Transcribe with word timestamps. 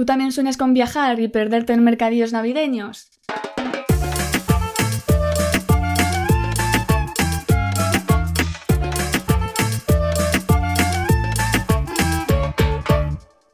¿Tú 0.00 0.06
también 0.06 0.32
sueñas 0.32 0.56
con 0.56 0.72
viajar 0.72 1.20
y 1.20 1.28
perderte 1.28 1.74
en 1.74 1.84
mercadillos 1.84 2.32
navideños? 2.32 3.10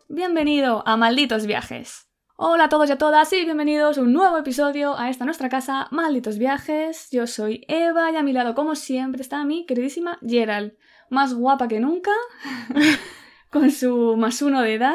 Bienvenido 0.09 0.85
a 0.87 0.97
Malditos 0.97 1.47
Viajes. 1.47 2.07
Hola 2.37 2.67
a 2.67 2.69
todos 2.69 2.91
y 2.91 2.93
a 2.93 2.99
todas 2.99 3.33
y 3.33 3.45
bienvenidos 3.45 3.99
a 3.99 4.03
un 4.03 4.13
nuevo 4.13 4.39
episodio 4.39 4.97
a 4.97 5.11
esta 5.11 5.25
nuestra 5.25 5.49
casa, 5.49 5.89
Malditos 5.91 6.39
Viajes. 6.39 7.09
Yo 7.11 7.27
soy 7.27 7.65
Eva 7.67 8.13
y 8.13 8.15
a 8.15 8.23
mi 8.23 8.33
lado, 8.33 8.55
como 8.55 8.77
siempre, 8.77 9.21
está 9.21 9.43
mi 9.43 9.67
queridísima 9.67 10.21
Gerald, 10.25 10.75
más 11.11 11.35
guapa 11.35 11.67
que 11.67 11.81
nunca, 11.81 12.13
con 13.51 13.73
su 13.73 14.17
más 14.17 14.43
uno 14.43 14.63
de 14.63 14.75
edad. 14.75 14.95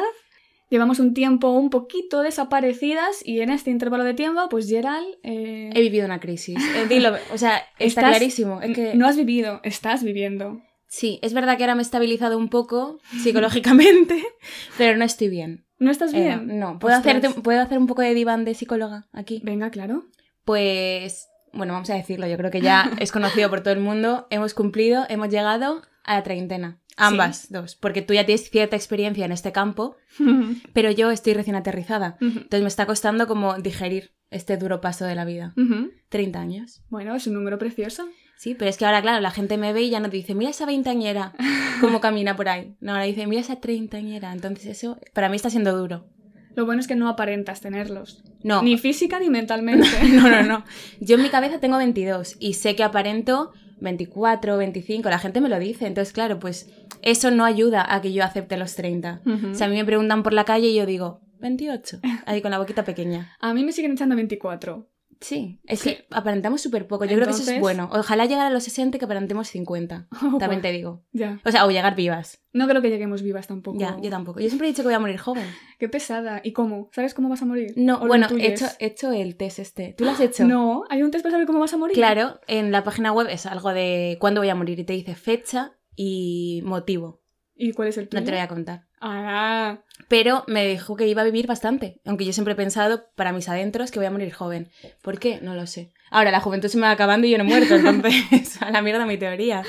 Llevamos 0.72 0.98
un 1.00 1.12
tiempo 1.12 1.50
un 1.50 1.68
poquito 1.68 2.22
desaparecidas 2.22 3.20
y 3.26 3.42
en 3.42 3.50
este 3.50 3.70
intervalo 3.70 4.04
de 4.04 4.14
tiempo, 4.14 4.48
pues 4.48 4.66
Gerald... 4.68 5.06
eh, 5.22 5.68
He 5.74 5.80
vivido 5.82 6.06
una 6.06 6.18
crisis. 6.18 6.56
Eh, 6.74 6.86
dilo, 6.88 7.14
o 7.32 7.36
sea, 7.36 7.58
está 7.78 8.00
estás- 8.00 8.08
clarísimo. 8.08 8.62
Es 8.62 8.74
que... 8.74 8.94
No 8.94 9.06
has 9.06 9.16
vivido, 9.18 9.60
estás 9.64 10.02
viviendo. 10.02 10.62
Sí, 10.88 11.18
es 11.22 11.34
verdad 11.34 11.58
que 11.58 11.64
ahora 11.64 11.74
me 11.74 11.82
he 11.82 11.84
estabilizado 11.84 12.38
un 12.38 12.48
poco 12.48 12.98
psicológicamente, 13.22 14.24
pero 14.78 14.96
no 14.96 15.04
estoy 15.04 15.28
bien. 15.28 15.66
¿No 15.78 15.90
estás 15.90 16.14
Eh, 16.14 16.20
bien? 16.22 16.58
no, 16.58 16.78
¿Puedo, 16.78 16.96
hacerte, 16.96 17.28
¿puedo 17.28 17.60
hacer 17.60 17.76
un 17.78 17.86
poco 17.86 18.00
de 18.02 18.14
diván 18.14 18.44
de 18.46 18.54
psicóloga 18.54 19.08
aquí? 19.12 19.42
Venga, 19.44 19.70
claro. 19.70 20.04
Pues, 20.44 21.28
bueno, 21.52 21.74
vamos 21.74 21.90
a 21.90 21.94
decirlo, 21.94 22.26
yo 22.26 22.36
creo 22.38 22.50
que 22.50 22.60
ya 22.62 22.92
es 22.98 23.12
conocido 23.12 23.50
por 23.50 23.60
todo 23.62 23.74
el 23.74 23.80
mundo. 23.80 24.26
Hemos 24.30 24.54
cumplido, 24.54 25.04
hemos 25.08 25.28
llegado 25.28 25.82
a 26.04 26.14
la 26.14 26.22
treintena. 26.22 26.78
Ambas 26.96 27.50
dos, 27.50 27.74
porque 27.74 28.02
tú 28.02 28.12
ya 28.12 28.26
tienes 28.26 28.50
cierta 28.50 28.76
experiencia 28.76 29.24
en 29.24 29.32
este 29.32 29.50
campo, 29.52 29.96
pero 30.74 30.90
yo 30.90 31.10
estoy 31.10 31.34
recién 31.34 31.56
aterrizada. 31.56 32.16
Entonces 32.20 32.60
me 32.62 32.68
está 32.68 32.86
costando 32.86 33.26
como 33.26 33.56
digerir 33.58 34.12
este 34.30 34.56
duro 34.56 34.80
paso 34.80 35.04
de 35.04 35.14
la 35.14 35.24
vida. 35.24 35.54
Ujú. 35.56 35.90
30 36.08 36.40
años. 36.40 36.82
bueno, 36.88 37.14
es 37.14 37.26
un 37.26 37.34
número 37.34 37.58
precioso. 37.58 38.08
Sí, 38.36 38.54
pero 38.54 38.68
es 38.68 38.76
que 38.76 38.84
ahora, 38.84 39.00
claro, 39.02 39.20
la 39.20 39.30
gente 39.30 39.56
me 39.56 39.72
ve 39.72 39.82
y 39.82 39.90
ya 39.90 40.00
no 40.00 40.10
te 40.10 40.16
dice, 40.16 40.34
mira 40.34 40.50
esa 40.50 40.66
veintañera, 40.66 41.32
cómo 41.80 42.00
camina 42.00 42.34
por 42.34 42.48
ahí. 42.48 42.74
No, 42.80 42.92
ahora 42.92 43.04
dice, 43.04 43.26
mira 43.26 43.40
esa 43.40 43.60
treintañera. 43.60 44.32
Entonces 44.32 44.66
eso 44.66 44.98
para 45.14 45.28
mí 45.28 45.36
está 45.36 45.48
siendo 45.48 45.76
duro. 45.76 46.08
Lo 46.54 46.66
bueno 46.66 46.80
es 46.80 46.88
que 46.88 46.96
no 46.96 47.08
aparentas 47.08 47.60
tenerlos. 47.60 48.22
No, 48.42 48.62
Ni 48.62 48.76
física 48.76 49.20
ni 49.20 49.30
mentalmente. 49.30 49.88
no, 50.12 50.28
no, 50.28 50.42
no. 50.42 50.64
Yo 51.00 51.16
en 51.16 51.22
mi 51.22 51.28
cabeza 51.30 51.60
tengo 51.60 51.78
22 51.78 52.36
y 52.40 52.54
sé 52.54 52.74
que 52.76 52.82
aparento 52.82 53.52
24, 53.82 54.56
25, 54.56 55.10
la 55.10 55.18
gente 55.18 55.40
me 55.40 55.48
lo 55.48 55.58
dice. 55.58 55.86
Entonces, 55.86 56.12
claro, 56.12 56.38
pues 56.38 56.70
eso 57.02 57.30
no 57.30 57.44
ayuda 57.44 57.84
a 57.92 58.00
que 58.00 58.12
yo 58.12 58.24
acepte 58.24 58.56
los 58.56 58.74
30. 58.74 59.20
Ujú. 59.26 59.50
O 59.50 59.54
sea, 59.54 59.66
a 59.66 59.70
mí 59.70 59.76
me 59.76 59.84
preguntan 59.84 60.22
por 60.22 60.32
la 60.32 60.44
calle 60.44 60.68
y 60.68 60.74
yo 60.74 60.86
digo, 60.86 61.20
28, 61.40 61.98
ahí 62.26 62.40
con 62.40 62.52
la 62.52 62.58
boquita 62.58 62.84
pequeña. 62.84 63.36
A 63.40 63.52
mí 63.52 63.64
me 63.64 63.72
siguen 63.72 63.92
echando 63.92 64.14
24. 64.14 64.88
Sí, 65.22 65.60
es 65.64 65.80
Sí. 65.80 65.90
que 65.94 66.06
aparentamos 66.10 66.60
súper 66.60 66.86
poco. 66.86 67.04
Yo 67.06 67.14
creo 67.14 67.26
que 67.28 67.32
eso 67.32 67.50
es 67.50 67.60
bueno. 67.60 67.88
Ojalá 67.92 68.26
llegar 68.26 68.46
a 68.46 68.50
los 68.50 68.64
60 68.64 68.96
y 68.96 68.98
que 68.98 69.04
aparentemos 69.06 69.48
50. 69.48 70.08
También 70.38 70.60
te 70.60 70.70
digo. 70.72 71.04
Ya. 71.12 71.40
O 71.44 71.50
sea, 71.50 71.64
o 71.64 71.70
llegar 71.70 71.94
vivas. 71.94 72.42
No 72.52 72.68
creo 72.68 72.82
que 72.82 72.90
lleguemos 72.90 73.22
vivas 73.22 73.46
tampoco. 73.46 73.78
Ya, 73.78 73.96
yo 74.02 74.10
tampoco. 74.10 74.40
Yo 74.40 74.48
siempre 74.48 74.68
he 74.68 74.70
dicho 74.72 74.82
que 74.82 74.88
voy 74.88 74.94
a 74.94 74.98
morir 74.98 75.16
joven. 75.18 75.46
Qué 75.78 75.88
pesada. 75.88 76.40
¿Y 76.44 76.52
cómo? 76.52 76.90
¿Sabes 76.92 77.14
cómo 77.14 77.28
vas 77.30 77.40
a 77.40 77.46
morir? 77.46 77.72
No, 77.76 77.96
¿O 77.96 78.00
lo 78.02 78.08
bueno, 78.08 78.26
he 78.38 78.48
hecho, 78.48 78.66
he 78.78 78.86
hecho 78.86 79.10
el 79.12 79.36
test 79.36 79.58
este. 79.60 79.94
¿Tú 79.96 80.04
lo 80.04 80.10
has 80.10 80.20
hecho? 80.20 80.44
No, 80.44 80.84
hay 80.90 81.02
un 81.02 81.10
test 81.10 81.22
para 81.22 81.32
saber 81.32 81.46
cómo 81.46 81.60
vas 81.60 81.72
a 81.72 81.78
morir. 81.78 81.94
Claro, 81.94 82.40
en 82.48 82.72
la 82.72 82.84
página 82.84 83.12
web 83.12 83.28
es 83.30 83.46
algo 83.46 83.72
de 83.72 84.18
cuándo 84.20 84.40
voy 84.42 84.50
a 84.50 84.54
morir 84.54 84.78
y 84.80 84.84
te 84.84 84.92
dice 84.92 85.14
fecha 85.14 85.72
y 85.96 86.60
motivo. 86.64 87.21
¿Y 87.64 87.72
cuál 87.74 87.86
es 87.88 87.96
el 87.96 88.08
tuyo? 88.08 88.20
No 88.20 88.24
te 88.24 88.32
lo 88.32 88.36
voy 88.38 88.44
a 88.44 88.48
contar. 88.48 88.82
Ah, 89.00 89.78
Pero 90.08 90.42
me 90.48 90.66
dijo 90.66 90.96
que 90.96 91.06
iba 91.06 91.22
a 91.22 91.24
vivir 91.24 91.46
bastante, 91.46 92.00
aunque 92.04 92.24
yo 92.24 92.32
siempre 92.32 92.54
he 92.54 92.56
pensado 92.56 93.04
para 93.14 93.32
mis 93.32 93.48
adentros 93.48 93.92
que 93.92 94.00
voy 94.00 94.06
a 94.06 94.10
morir 94.10 94.32
joven. 94.32 94.68
¿Por 95.00 95.20
qué? 95.20 95.38
No 95.42 95.54
lo 95.54 95.68
sé. 95.68 95.92
Ahora 96.10 96.32
la 96.32 96.40
juventud 96.40 96.68
se 96.68 96.76
me 96.76 96.82
va 96.86 96.90
acabando 96.90 97.28
y 97.28 97.30
yo 97.30 97.38
no 97.38 97.44
he 97.44 97.46
muerto, 97.46 97.74
entonces 97.88 98.60
a 98.60 98.72
la 98.72 98.82
mierda 98.82 99.06
mi 99.06 99.16
teoría. 99.16 99.62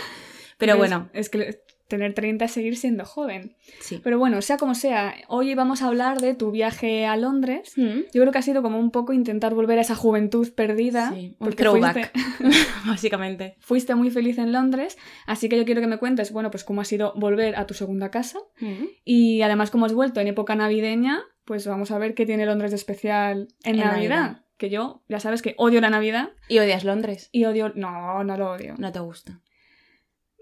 Pero 0.58 0.74
¿ves? 0.74 0.80
bueno, 0.80 1.10
Es 1.14 1.30
que 1.30 1.62
tener 1.88 2.14
30 2.14 2.46
es 2.46 2.52
seguir 2.52 2.76
siendo 2.78 3.06
joven. 3.06 3.56
sí. 3.82 4.00
Pero 4.04 4.18
bueno, 4.18 4.42
sea 4.42 4.58
como 4.58 4.74
sea, 4.74 5.14
hoy 5.28 5.54
vamos 5.54 5.82
a 5.82 5.88
hablar 5.88 6.20
de 6.22 6.34
tu 6.34 6.50
viaje 6.52 7.06
a 7.06 7.16
Londres. 7.18 7.74
Mm, 7.76 8.00
Yo 8.14 8.22
creo 8.22 8.32
que 8.32 8.38
ha 8.40 8.42
sido 8.42 8.62
como 8.62 8.80
un 8.80 8.90
poco 8.92 9.14
intentar 9.14 9.54
volver 9.54 9.78
a 9.78 9.82
esa 9.82 9.96
juventud 9.96 10.52
perdida. 10.54 11.12
Sí, 11.14 11.36
un 11.40 11.46
porque 11.46 11.56
throwback. 11.64 12.12
fuiste, 12.14 12.58
Básicamente. 12.88 13.56
fuiste 13.60 13.96
muy 13.96 14.10
feliz 14.12 14.38
en 14.38 14.52
Londres. 14.52 14.98
Así 15.28 15.50
que 15.50 15.58
yo 15.58 15.66
quiero 15.66 15.82
que 15.82 15.88
me 15.88 15.98
cuentes, 15.98 16.32
bueno, 16.32 16.50
pues 16.52 16.64
cómo 16.64 16.82
ha 16.82 16.86
sido 16.86 17.14
volver 17.16 17.56
a 17.56 17.68
tu 17.68 17.74
segunda 17.74 18.10
casa. 18.12 18.40
Mm. 18.60 18.86
Y 19.04 19.42
además, 19.42 19.70
como 19.72 19.86
has 19.86 19.94
vuelto 19.94 20.20
en 20.20 20.28
época 20.28 20.56
navideña, 20.56 21.22
pues 21.46 21.68
vamos 21.68 21.92
a 21.92 21.98
ver 22.00 22.14
qué 22.16 22.26
tiene 22.26 22.46
Londres 22.46 22.72
de 22.72 22.78
especial 22.78 23.50
en, 23.64 23.76
En 23.76 23.82
Navidad. 23.82 23.94
Navidad. 24.22 24.40
Que 24.58 24.70
yo, 24.70 25.04
ya 25.10 25.20
sabes 25.20 25.42
que 25.42 25.56
odio 25.58 25.82
la 25.82 25.90
Navidad 25.90 26.30
¿Y 26.48 26.60
odias 26.60 26.86
Londres? 26.86 27.28
y 27.34 27.44
odio. 27.46 27.74
No, 27.76 28.24
no 28.24 28.38
lo 28.38 28.52
odio. 28.52 28.76
No 28.78 28.92
te 28.94 29.00
gusta. 29.00 29.42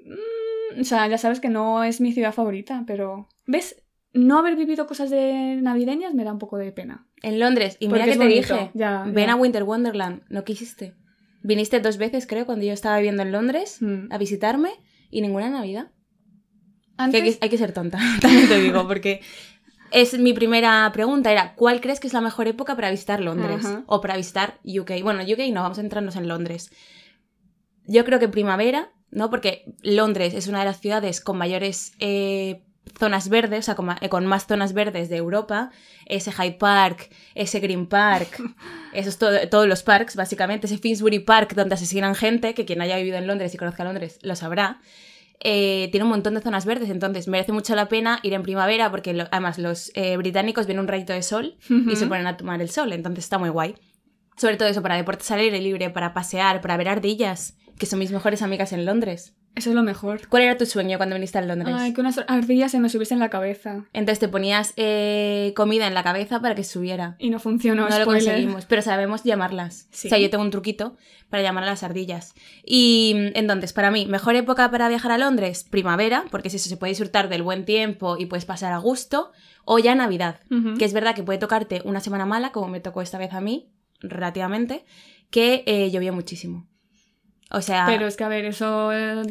Mm, 0.06 0.13
O 0.80 0.84
sea, 0.84 1.08
ya 1.08 1.18
sabes 1.18 1.40
que 1.40 1.50
no 1.50 1.84
es 1.84 2.02
mi 2.02 2.12
ciudad 2.14 2.34
favorita, 2.34 2.84
pero. 2.88 3.28
¿Ves? 3.48 3.82
No 4.14 4.40
haber 4.40 4.56
vivido 4.58 4.88
cosas 4.88 5.09
de 5.09 5.58
navideñas 5.62 6.14
me 6.14 6.24
da 6.26 6.34
un 6.34 6.40
poco 6.40 6.58
de 6.58 6.72
pena. 6.74 7.08
En 7.24 7.40
Londres, 7.40 7.78
y 7.80 7.88
mira 7.88 8.00
Porque 8.00 8.12
que 8.12 8.18
te 8.18 8.24
bonito, 8.26 8.54
dije, 8.56 8.72
ya, 8.74 9.04
ven 9.08 9.28
ya. 9.28 9.31
a 9.34 9.36
Winter 9.36 9.64
Wonderland, 9.64 10.24
no 10.30 10.44
quisiste. 10.44 10.96
Viniste 11.44 11.80
dos 11.80 11.98
veces, 11.98 12.28
creo, 12.28 12.46
cuando 12.46 12.66
yo 12.66 12.74
estaba 12.74 12.98
viviendo 12.98 13.24
en 13.24 13.31
Londres 13.31 13.78
Mm. 13.81 14.12
a 14.12 14.18
visitarme 14.18 14.72
y 15.10 15.22
ninguna 15.22 15.50
Navidad. 15.50 15.92
Que 16.98 17.18
hay, 17.18 17.24
que, 17.24 17.38
hay 17.42 17.50
que 17.50 17.58
ser 17.58 17.72
tonta, 17.74 17.98
también 18.22 18.48
te 18.50 18.60
digo, 18.60 18.86
porque 18.88 19.22
es 19.92 20.20
mi 20.20 20.34
primera 20.34 20.90
pregunta, 20.94 21.31
era 21.31 21.56
¿cuál 21.56 21.80
crees 21.81 22.00
que 22.00 22.08
es 22.08 22.14
la 22.14 22.22
mejor 22.22 22.48
época 22.48 22.76
para 22.76 22.92
visitar 22.92 23.22
Londres? 23.22 23.66
Ajá. 23.66 23.84
O 23.88 24.02
para 24.02 24.18
visitar 24.18 24.60
UK. 24.66 25.02
Bueno, 25.04 25.24
UK 25.24 25.40
no, 25.54 25.62
vamos 25.64 25.78
a 25.80 25.81
centrarnos 25.81 26.16
en 26.18 26.28
Londres. 26.28 26.70
Yo 27.88 28.06
creo 28.06 28.20
que 28.20 28.28
primavera, 28.28 28.92
¿no? 29.12 29.30
Porque 29.30 29.66
Londres 29.82 30.34
es 30.34 30.48
una 30.48 30.60
de 30.60 30.66
las 30.66 30.80
ciudades 30.80 31.22
con 31.22 31.38
mayores 31.38 31.94
eh, 32.00 32.62
zonas 33.00 33.30
verdes, 33.30 33.60
o 33.60 33.62
sea, 33.64 33.76
con, 33.76 33.90
eh, 34.02 34.10
con 34.10 34.26
más 34.26 34.48
zonas 34.48 34.74
verdes 34.74 35.10
de 35.10 35.18
Europa. 35.18 35.72
Ese 36.06 36.32
Hyde 36.32 36.54
Park, 36.58 37.10
ese 37.36 37.60
Green 37.60 37.88
Park, 37.88 38.42
esos 38.94 39.18
to- 39.18 39.48
todos 39.50 39.68
los 39.68 39.84
parks, 39.84 40.16
básicamente. 40.16 40.68
Ese 40.68 40.78
Finsbury 40.78 41.20
Park 41.20 41.54
donde 41.56 41.76
asesinan 41.76 42.16
gente, 42.16 42.54
que 42.54 42.66
quien 42.66 42.82
haya 42.82 42.98
vivido 42.98 43.18
en 43.18 43.28
Londres 43.28 43.54
y 43.54 43.58
conozca 43.58 43.84
Londres 43.84 44.20
lo 44.24 44.36
sabrá. 44.36 44.82
Eh, 45.44 45.88
tiene 45.92 46.04
un 46.04 46.12
montón 46.12 46.36
de 46.36 46.42
zonas 46.42 46.66
verdes, 46.66 46.90
entonces 46.92 47.28
merece 47.28 47.52
mucho 47.52 47.74
la 47.76 47.88
pena 47.88 48.20
ir 48.22 48.34
en 48.34 48.44
primavera 48.44 48.92
porque 48.92 49.14
lo- 49.14 49.28
además 49.32 49.58
los 49.58 49.92
británicos 50.18 50.68
ven 50.68 50.78
un 50.80 50.88
rayito 50.88 51.14
de 51.14 51.24
sol 51.24 51.56
y 51.70 51.96
se 51.96 52.06
ponen 52.06 52.28
a 52.28 52.38
tomar 52.38 52.62
el 52.62 52.70
sol, 52.70 52.94
entonces 52.94 53.24
está 53.24 53.40
muy 53.40 53.50
guay. 53.50 53.74
Sobre 54.41 54.57
todo 54.57 54.69
eso, 54.69 54.81
para 54.81 54.96
deportes 54.96 55.29
al 55.29 55.38
aire 55.38 55.62
libre, 55.62 55.91
para 55.91 56.16
pasear, 56.16 56.62
para 56.62 56.75
ver 56.75 56.90
ardillas, 56.90 57.59
que 57.78 57.85
son 57.85 58.00
mis 58.00 58.12
mejores 58.12 58.41
amigas 58.41 58.74
en 58.74 58.88
Londres. 58.88 59.35
Eso 59.53 59.69
es 59.69 59.75
lo 59.75 59.84
mejor. 59.84 60.28
¿Cuál 60.29 60.41
era 60.41 60.57
tu 60.57 60.66
sueño 60.66 60.97
cuando 60.97 61.13
viniste 61.13 61.38
a 61.38 61.44
Londres? 61.44 61.75
Ay, 61.78 61.94
que 61.94 62.02
unas 62.02 62.19
ardillas 62.28 62.72
se 62.72 62.80
me 62.80 62.90
subiesen 62.90 63.18
en 63.18 63.19
la 63.19 63.30
cabeza. 63.30 63.85
Entonces 63.94 64.18
te 64.18 64.30
ponías 64.30 64.74
eh, 64.78 65.53
comida 65.56 65.85
en 65.85 65.94
la 65.94 66.01
cabeza 66.01 66.41
para 66.41 66.56
que 66.56 66.63
subiera. 66.63 67.18
Y 67.19 67.30
no 67.30 67.38
funcionó. 67.38 67.88
No, 67.88 68.00
lo 68.00 68.06
conseguimos, 68.06 68.66
pero 68.66 68.81
sabemos 68.81 69.24
llamarlas. 69.24 69.88
Sí. 69.91 70.07
O 70.07 70.09
sea, 70.09 70.18
yo 70.18 70.31
tengo 70.31 70.44
un 70.44 70.50
truquito 70.50 70.97
para 71.30 71.44
llamar 71.44 71.66
a 71.66 71.68
las 71.68 71.84
ardillas. 71.84 72.34
Y 72.66 73.13
mm, 73.16 73.38
entonces, 73.38 73.74
para 73.74 73.91
mí, 73.91 74.07
mejor 74.07 74.35
época 74.35 74.72
para 74.72 74.90
viajar 74.90 75.12
a 75.12 75.19
Londres, 75.19 75.68
primavera, 75.69 76.25
porque 76.31 76.47
es 76.47 76.56
eso, 76.56 76.68
se 76.68 76.78
puede 76.78 76.94
disfrutar 76.94 77.30
del 77.30 77.44
buen 77.44 77.63
tiempo 77.66 78.18
y 78.18 78.25
puedes 78.25 78.46
pasar 78.46 78.74
a 78.74 78.80
gusto, 78.80 79.34
o 79.66 79.78
ya 79.78 79.94
Navidad, 79.94 80.40
que 80.80 80.85
es 80.85 80.94
verdad 80.94 81.13
que 81.13 81.22
puede 81.22 81.38
tocarte 81.38 81.84
una 81.85 82.00
semana 82.00 82.25
mala, 82.25 82.51
como 82.51 82.69
me 82.69 82.80
tocó 82.80 83.03
esta 83.03 83.19
vez 83.19 83.34
a 83.34 83.41
mí, 83.41 83.69
relativamente, 84.01 84.85
que 85.29 85.63
eh, 85.66 85.89
llovía 85.91 86.12
muchísimo. 86.12 86.67
O 87.50 87.62
sea, 87.62 87.85
Pero 87.88 88.07
es 88.07 88.16
que, 88.17 88.23
a 88.23 88.29
ver, 88.29 88.45
eso. 88.45 88.91
eh, 88.94 89.23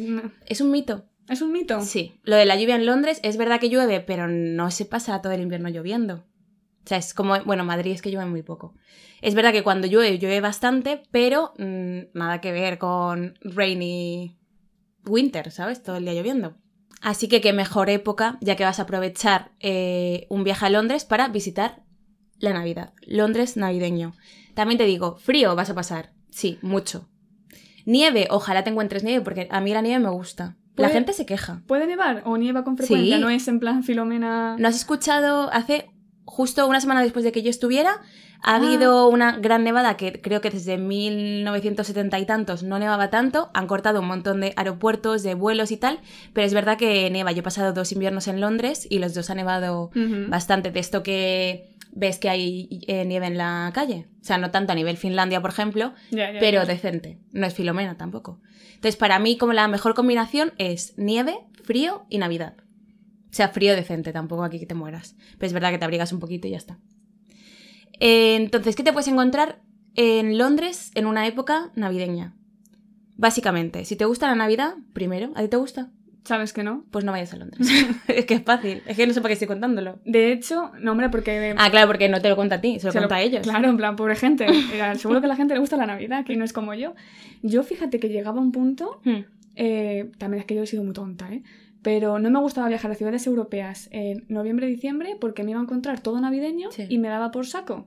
es 0.47 0.61
un 0.61 0.71
mito. 0.71 1.05
¿Es 1.27 1.41
un 1.41 1.51
mito? 1.51 1.81
Sí, 1.81 2.19
lo 2.23 2.35
de 2.35 2.45
la 2.45 2.55
lluvia 2.55 2.75
en 2.75 2.85
Londres 2.85 3.19
es 3.23 3.37
verdad 3.37 3.59
que 3.59 3.69
llueve, 3.69 3.99
pero 4.01 4.27
no 4.27 4.69
se 4.71 4.85
pasa 4.85 5.21
todo 5.21 5.33
el 5.33 5.41
invierno 5.41 5.69
lloviendo. 5.69 6.25
O 6.83 6.87
sea, 6.87 6.97
es 6.97 7.13
como, 7.13 7.39
bueno, 7.45 7.63
Madrid 7.63 7.91
es 7.93 8.01
que 8.01 8.11
llueve 8.11 8.29
muy 8.29 8.41
poco. 8.41 8.73
Es 9.21 9.35
verdad 9.35 9.51
que 9.51 9.63
cuando 9.63 9.87
llueve, 9.87 10.17
llueve 10.17 10.41
bastante, 10.41 11.03
pero 11.11 11.53
mm, 11.57 11.99
nada 12.13 12.41
que 12.41 12.51
ver 12.51 12.79
con 12.79 13.37
rainy 13.41 14.37
winter, 15.05 15.51
¿sabes? 15.51 15.83
Todo 15.83 15.97
el 15.97 16.05
día 16.05 16.13
lloviendo. 16.13 16.57
Así 17.01 17.27
que 17.27 17.39
qué 17.41 17.53
mejor 17.53 17.89
época, 17.89 18.37
ya 18.41 18.55
que 18.55 18.63
vas 18.63 18.79
a 18.79 18.83
aprovechar 18.83 19.51
eh, 19.59 20.27
un 20.29 20.43
viaje 20.43 20.65
a 20.65 20.69
Londres 20.69 21.05
para 21.05 21.27
visitar 21.29 21.81
la 22.39 22.53
Navidad. 22.53 22.93
Londres 23.01 23.57
navideño. 23.57 24.13
También 24.53 24.77
te 24.77 24.85
digo, 24.85 25.17
frío 25.17 25.55
vas 25.55 25.69
a 25.69 25.75
pasar. 25.75 26.11
Sí, 26.29 26.59
mucho. 26.61 27.07
Nieve, 27.85 28.27
ojalá 28.29 28.63
te 28.63 28.69
encuentres 28.69 29.03
nieve, 29.03 29.23
porque 29.23 29.47
a 29.51 29.59
mí 29.61 29.73
la 29.73 29.81
nieve 29.81 30.03
me 30.03 30.09
gusta. 30.11 30.55
La 30.75 30.89
gente 30.89 31.13
se 31.13 31.25
queja. 31.25 31.61
¿Puede 31.67 31.85
nevar 31.85 32.23
o 32.25 32.37
nieva 32.37 32.63
con 32.63 32.77
frecuencia? 32.77 33.15
Sí. 33.17 33.21
No 33.21 33.29
es 33.29 33.47
en 33.47 33.59
plan 33.59 33.83
Filomena. 33.83 34.55
¿No 34.57 34.67
has 34.67 34.75
escuchado 34.75 35.51
hace 35.53 35.89
justo 36.25 36.67
una 36.67 36.79
semana 36.81 37.01
después 37.03 37.23
de 37.25 37.31
que 37.31 37.41
yo 37.43 37.49
estuviera? 37.49 38.01
Ha 38.43 38.53
Ah. 38.53 38.55
habido 38.55 39.07
una 39.09 39.37
gran 39.37 39.63
nevada 39.63 39.97
que 39.97 40.19
creo 40.21 40.41
que 40.41 40.49
desde 40.49 40.77
1970 40.77 42.17
y 42.19 42.25
tantos 42.25 42.63
no 42.63 42.79
nevaba 42.79 43.09
tanto. 43.11 43.51
Han 43.53 43.67
cortado 43.67 43.99
un 43.99 44.07
montón 44.07 44.41
de 44.41 44.53
aeropuertos, 44.55 45.21
de 45.23 45.35
vuelos 45.35 45.71
y 45.71 45.77
tal. 45.77 45.99
Pero 46.33 46.47
es 46.47 46.53
verdad 46.53 46.77
que 46.77 47.09
nieva. 47.11 47.31
Yo 47.31 47.41
he 47.41 47.43
pasado 47.43 47.73
dos 47.73 47.91
inviernos 47.91 48.27
en 48.27 48.41
Londres 48.41 48.87
y 48.89 48.97
los 48.99 49.13
dos 49.13 49.29
ha 49.29 49.35
nevado 49.35 49.91
bastante. 50.29 50.71
De 50.71 50.79
esto 50.79 51.03
que 51.03 51.75
ves 51.93 52.17
que 52.19 52.29
hay 52.29 52.81
eh, 52.87 53.05
nieve 53.05 53.27
en 53.27 53.37
la 53.37 53.71
calle. 53.73 54.07
O 54.21 54.23
sea, 54.23 54.37
no 54.37 54.51
tanto 54.51 54.71
a 54.71 54.75
nivel 54.75 54.97
Finlandia, 54.97 55.41
por 55.41 55.51
ejemplo, 55.51 55.93
Ya, 56.11 56.31
ya, 56.31 56.39
pero 56.39 56.61
ya. 56.61 56.65
decente. 56.65 57.19
No 57.31 57.45
es 57.47 57.53
Filomena 57.53 57.97
tampoco. 57.97 58.39
Entonces, 58.75 58.95
para 58.95 59.19
mí, 59.19 59.37
como 59.37 59.53
la 59.53 59.67
mejor 59.67 59.93
combinación 59.93 60.53
es 60.57 60.93
nieve, 60.97 61.37
frío 61.63 62.05
y 62.09 62.17
Navidad. 62.17 62.55
O 63.29 63.33
sea, 63.33 63.49
frío 63.49 63.75
decente, 63.75 64.11
tampoco 64.11 64.43
aquí 64.43 64.59
que 64.59 64.65
te 64.65 64.75
mueras. 64.75 65.15
Pero 65.37 65.47
es 65.47 65.53
verdad 65.53 65.71
que 65.71 65.77
te 65.77 65.85
abrigas 65.85 66.11
un 66.11 66.19
poquito 66.19 66.47
y 66.47 66.51
ya 66.51 66.57
está. 66.57 66.79
Eh, 67.99 68.35
entonces, 68.35 68.75
¿qué 68.75 68.83
te 68.83 68.91
puedes 68.93 69.07
encontrar 69.07 69.61
en 69.95 70.37
Londres 70.37 70.91
en 70.95 71.05
una 71.05 71.27
época 71.27 71.71
navideña? 71.75 72.35
Básicamente, 73.17 73.85
si 73.85 73.95
te 73.95 74.05
gusta 74.05 74.27
la 74.27 74.35
Navidad, 74.35 74.75
primero, 74.93 75.31
¿a 75.35 75.41
ti 75.41 75.47
te 75.47 75.57
gusta? 75.57 75.91
¿Sabes 76.23 76.53
que 76.53 76.61
no? 76.63 76.85
Pues 76.91 77.03
no 77.03 77.11
vayas 77.11 77.33
a 77.33 77.37
Londres. 77.37 77.67
es 78.07 78.25
que 78.25 78.35
es 78.35 78.43
fácil. 78.43 78.83
Es 78.85 78.95
que 78.95 79.07
no 79.07 79.13
sé 79.13 79.21
para 79.21 79.29
qué 79.29 79.33
estoy 79.33 79.47
contándolo. 79.47 79.99
De 80.05 80.31
hecho, 80.31 80.71
no, 80.79 80.91
hombre, 80.91 81.09
porque... 81.09 81.55
Ah, 81.57 81.69
claro, 81.71 81.87
porque 81.87 82.09
no 82.09 82.21
te 82.21 82.29
lo 82.29 82.35
cuenta 82.35 82.55
a 82.55 82.61
ti, 82.61 82.79
se 82.79 82.85
lo 82.85 82.91
se 82.91 82.99
lo- 82.99 83.03
cuenta 83.07 83.15
a 83.15 83.21
ellos. 83.21 83.41
Claro, 83.41 83.69
en 83.69 83.77
plan, 83.77 83.95
pobre 83.95 84.15
gente. 84.15 84.45
Era- 84.73 84.93
Seguro 84.95 85.19
que 85.19 85.25
a 85.25 85.29
la 85.29 85.35
gente 85.35 85.53
le 85.55 85.59
gusta 85.59 85.77
la 85.77 85.87
Navidad, 85.87 86.23
que 86.23 86.35
no 86.35 86.45
es 86.45 86.53
como 86.53 86.73
yo. 86.75 86.93
Yo, 87.41 87.63
fíjate 87.63 87.99
que 87.99 88.09
llegaba 88.09 88.37
a 88.39 88.41
un 88.41 88.51
punto 88.51 89.01
Hmm. 89.03 89.23
Eh, 89.55 90.11
también 90.17 90.39
es 90.41 90.45
que 90.45 90.55
yo 90.55 90.63
he 90.63 90.67
sido 90.67 90.83
muy 90.83 90.93
tonta, 90.93 91.31
¿eh? 91.33 91.43
Pero 91.81 92.19
no 92.19 92.29
me 92.29 92.39
gustaba 92.39 92.69
viajar 92.69 92.91
a 92.91 92.95
ciudades 92.95 93.25
europeas 93.27 93.89
en 93.91 94.23
noviembre 94.29 94.67
diciembre 94.67 95.17
porque 95.19 95.43
me 95.43 95.51
iba 95.51 95.59
a 95.59 95.63
encontrar 95.63 95.99
todo 95.99 96.21
navideño 96.21 96.71
Sí. 96.71 96.85
y 96.87 96.99
me 96.99 97.09
daba 97.09 97.31
por 97.31 97.45
saco. 97.47 97.85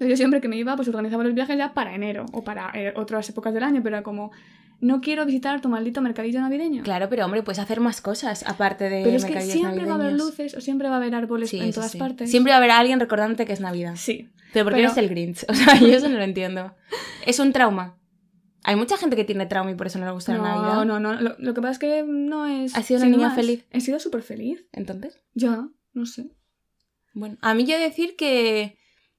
Yo 0.00 0.16
siempre 0.16 0.40
que 0.40 0.48
me 0.48 0.56
iba, 0.56 0.74
pues 0.74 0.88
organizaba 0.88 1.22
los 1.22 1.34
viajes 1.34 1.56
ya 1.56 1.74
para 1.74 1.94
enero 1.94 2.26
o 2.32 2.42
para 2.42 2.70
eh, 2.74 2.92
otras 2.96 3.28
épocas 3.28 3.54
del 3.54 3.62
año, 3.62 3.82
pero 3.84 3.96
era 3.96 4.02
como, 4.02 4.32
no 4.80 5.00
quiero 5.00 5.24
visitar 5.24 5.60
tu 5.60 5.68
maldito 5.68 6.00
mercadillo 6.02 6.40
navideño. 6.40 6.82
Claro, 6.82 7.08
pero 7.08 7.24
hombre, 7.24 7.42
puedes 7.42 7.58
hacer 7.58 7.80
más 7.80 8.00
cosas 8.00 8.44
aparte 8.46 8.88
de 8.90 9.02
pero 9.04 9.16
es 9.16 9.24
que 9.24 9.40
siempre 9.40 9.84
va 9.86 9.92
a 9.92 9.94
haber 9.96 10.12
luces 10.12 10.54
o 10.54 10.60
siempre 10.60 10.88
va 10.88 10.94
a 10.94 10.98
haber 10.98 11.14
árboles 11.14 11.50
Sí, 11.50 11.58
en 11.60 11.72
todas 11.72 11.92
sí. 11.92 11.98
partes. 11.98 12.30
Siempre 12.30 12.50
va 12.50 12.56
a 12.56 12.58
haber 12.58 12.70
alguien 12.70 13.00
recordándote 13.00 13.46
que 13.46 13.52
es 13.52 13.60
Navidad. 13.60 13.94
Sí. 13.96 14.28
Pero 14.52 14.64
porque 14.66 14.76
Pero- 14.80 14.88
eres 14.92 14.96
el 14.98 15.08
Grinch. 15.08 15.44
O 15.48 15.54
sea, 15.54 15.78
yo 15.78 15.86
eso 15.88 16.08
no 16.08 16.16
lo 16.16 16.22
entiendo. 16.24 16.74
Es 17.26 17.38
un 17.38 17.52
trauma. 17.52 17.98
Hay 18.64 18.74
mucha 18.76 18.96
gente 18.96 19.14
que 19.16 19.24
tiene 19.24 19.46
trauma 19.46 19.70
y 19.70 19.74
por 19.76 19.86
eso 19.86 19.98
no 19.98 20.06
le 20.06 20.10
gusta 20.12 20.32
la 20.36 20.42
Navidad. 20.42 20.74
No, 20.74 20.84
no, 20.84 20.98
no. 21.00 21.14
Lo, 21.20 21.36
lo 21.38 21.54
que 21.54 21.60
pasa 21.60 21.72
es 21.72 21.78
que 21.78 22.04
no 22.06 22.46
es. 22.46 22.74
¿Has 22.76 22.84
sido 22.86 23.00
una 23.00 23.08
niña 23.08 23.28
más. 23.28 23.36
feliz? 23.36 23.64
He 23.70 23.80
sido 23.80 23.98
súper 24.00 24.22
feliz. 24.22 24.66
Entonces, 24.72 25.20
Ya, 25.34 25.68
no 25.92 26.04
sé. 26.06 26.30
bueno. 27.14 27.38
A 27.42 27.54
mí 27.54 27.64
yo 27.64 27.78
decir 27.78 28.16
que 28.16 28.76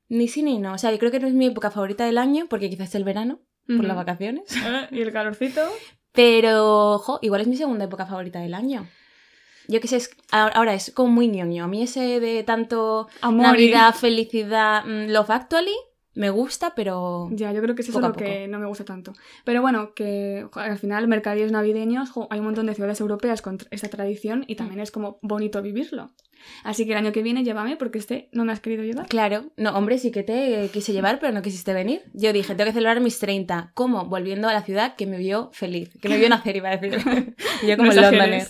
ni 0.09 0.27
sí 0.27 0.43
ni 0.43 0.59
no. 0.59 0.73
O 0.73 0.77
sea, 0.77 0.91
yo 0.91 0.99
creo 0.99 1.11
que 1.11 1.19
no 1.21 1.27
es 1.27 1.33
mi 1.33 1.45
época 1.45 1.71
favorita 1.71 2.05
del 2.05 2.17
año, 2.17 2.45
porque 2.49 2.69
quizás 2.69 2.89
es 2.89 2.95
el 2.95 3.03
verano, 3.05 3.39
por 3.75 3.85
las 3.85 3.95
vacaciones. 3.97 4.43
Eh, 4.55 4.87
Y 4.91 5.01
el 5.01 5.11
calorcito. 5.11 5.61
Pero, 6.13 6.93
ojo, 6.93 7.19
igual 7.21 7.41
es 7.41 7.47
mi 7.47 7.57
segunda 7.57 7.85
época 7.85 8.05
favorita 8.05 8.39
del 8.39 8.53
año. 8.53 8.87
Yo 9.67 9.81
qué 9.81 9.87
sé, 9.87 9.97
es- 9.97 10.15
ahora 10.31 10.73
es 10.73 10.91
como 10.95 11.09
muy 11.11 11.27
ñoño. 11.27 11.65
A 11.65 11.67
mí 11.67 11.83
ese 11.83 12.19
de 12.19 12.43
tanto 12.43 13.07
Amor 13.21 13.47
Navidad, 13.47 13.93
felicidad, 13.93 14.83
mm, 14.85 15.09
Love 15.11 15.29
Actually, 15.31 15.75
me 16.17 16.31
gusta, 16.31 16.73
pero... 16.75 17.29
Ya, 17.31 17.51
yo 17.53 17.61
creo 17.61 17.75
que 17.75 17.83
es 17.83 17.89
eso 17.89 18.01
lo 18.01 18.11
que 18.11 18.47
no 18.47 18.59
me 18.59 18.65
gusta 18.65 18.83
tanto. 18.83 19.13
Pero 19.45 19.61
bueno, 19.61 19.93
que 19.93 20.47
al 20.53 20.77
final, 20.79 21.07
mercadillos 21.07 21.51
navideños, 21.51 22.09
jo, 22.09 22.27
hay 22.31 22.39
un 22.39 22.45
montón 22.45 22.65
de 22.65 22.73
ciudades 22.73 22.99
europeas 22.99 23.41
con 23.41 23.59
esta 23.69 23.87
tradición 23.87 24.43
y 24.47 24.55
también 24.55 24.79
es 24.79 24.91
como 24.91 25.19
bonito 25.21 25.61
vivirlo. 25.61 26.09
Así 26.63 26.85
que 26.85 26.91
el 26.91 26.97
año 26.97 27.11
que 27.11 27.21
viene 27.21 27.43
llévame 27.43 27.77
porque 27.77 27.99
este 27.99 28.29
no 28.31 28.45
me 28.45 28.51
has 28.51 28.59
querido 28.59 28.83
llevar. 28.83 29.07
Claro, 29.07 29.45
no, 29.57 29.71
hombre, 29.71 29.99
sí 29.99 30.11
que 30.11 30.23
te 30.23 30.69
quise 30.73 30.91
llevar, 30.91 31.19
pero 31.19 31.33
no 31.33 31.41
quisiste 31.41 31.73
venir. 31.73 32.03
Yo 32.13 32.33
dije, 32.33 32.55
tengo 32.55 32.69
que 32.69 32.73
celebrar 32.73 32.99
mis 32.99 33.19
30. 33.19 33.71
¿Cómo? 33.73 34.05
Volviendo 34.05 34.47
a 34.47 34.53
la 34.53 34.63
ciudad 34.63 34.95
que 34.95 35.05
me 35.05 35.17
vio 35.17 35.49
feliz, 35.53 35.89
que 36.01 36.09
me 36.09 36.17
vio 36.17 36.29
nacer, 36.29 36.55
iba 36.55 36.69
a 36.69 36.77
decir. 36.77 37.35
Yo 37.67 37.77
como 37.77 37.91
No 37.91 38.09
el. 38.09 38.43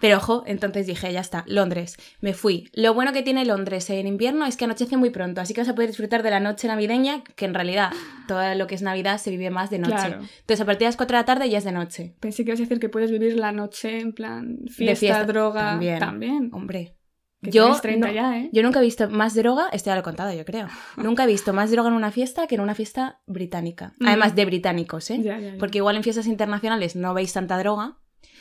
Pero 0.00 0.18
ojo, 0.18 0.44
entonces 0.46 0.86
dije, 0.86 1.12
ya 1.12 1.20
está, 1.20 1.44
Londres. 1.46 1.96
Me 2.20 2.32
fui. 2.32 2.70
Lo 2.72 2.94
bueno 2.94 3.12
que 3.12 3.22
tiene 3.22 3.44
Londres 3.44 3.90
en 3.90 4.06
invierno 4.06 4.46
es 4.46 4.56
que 4.56 4.64
anochece 4.64 4.96
muy 4.96 5.10
pronto, 5.10 5.40
así 5.40 5.54
que 5.54 5.60
vas 5.60 5.68
a 5.68 5.74
poder 5.74 5.90
disfrutar 5.90 6.22
de 6.22 6.30
la 6.30 6.40
noche 6.40 6.68
navideña, 6.68 7.24
que 7.24 7.44
en 7.44 7.54
realidad 7.54 7.90
todo 8.26 8.54
lo 8.54 8.66
que 8.66 8.74
es 8.76 8.82
Navidad 8.82 9.18
se 9.18 9.30
vive 9.30 9.50
más 9.50 9.70
de 9.70 9.78
noche. 9.78 9.94
Claro. 9.94 10.20
Entonces 10.40 10.60
a 10.60 10.64
partir 10.64 10.80
de 10.80 10.86
las 10.86 10.96
4 10.96 11.16
de 11.16 11.20
la 11.20 11.24
tarde 11.26 11.50
ya 11.50 11.58
es 11.58 11.64
de 11.64 11.72
noche. 11.72 12.14
Pensé 12.20 12.44
que 12.44 12.50
ibas 12.50 12.60
a 12.60 12.62
decir 12.62 12.78
que 12.78 12.88
puedes 12.88 13.10
vivir 13.10 13.36
la 13.36 13.52
noche 13.52 13.98
en 13.98 14.12
plan 14.12 14.58
fiesta, 14.68 15.00
fiesta. 15.00 15.24
droga. 15.24 15.70
También. 15.70 15.98
También. 15.98 16.50
Hombre. 16.52 16.94
Que 17.42 17.52
Yo 17.52 17.64
tienes 17.64 17.82
30 17.82 18.06
no- 18.08 18.12
ya, 18.12 18.38
¿eh? 18.38 18.50
Yo 18.52 18.64
nunca 18.64 18.80
he 18.80 18.82
visto 18.82 19.08
más 19.08 19.34
droga, 19.34 19.68
esto 19.72 19.90
ya 19.90 19.94
lo 19.94 20.00
he 20.00 20.04
contado, 20.04 20.32
yo 20.32 20.44
creo. 20.44 20.66
Nunca 20.96 21.22
he 21.22 21.26
visto 21.28 21.52
más 21.52 21.70
droga 21.70 21.88
en 21.88 21.94
una 21.94 22.10
fiesta 22.10 22.48
que 22.48 22.56
en 22.56 22.60
una 22.60 22.74
fiesta 22.74 23.20
británica. 23.26 23.94
Mm. 24.00 24.06
Además 24.08 24.34
de 24.34 24.44
británicos, 24.44 25.08
¿eh? 25.10 25.20
Ya, 25.22 25.38
ya, 25.38 25.52
ya. 25.52 25.58
Porque 25.58 25.78
igual 25.78 25.94
en 25.96 26.02
fiestas 26.02 26.26
internacionales 26.26 26.96
no 26.96 27.14
veis 27.14 27.32
tanta 27.32 27.56
droga. 27.58 27.98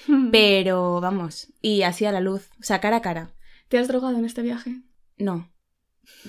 pero 0.32 1.02
vamos, 1.02 1.48
y 1.62 1.84
así 1.84 2.06
a 2.06 2.12
la 2.12 2.20
luz, 2.20 2.50
o 2.60 2.64
sea, 2.64 2.80
cara 2.80 2.98
a 2.98 3.02
cara. 3.02 3.32
¿Te 3.68 3.78
has 3.78 3.88
drogado 3.88 4.18
en 4.18 4.26
este 4.26 4.42
viaje? 4.42 4.82
No. 5.18 5.52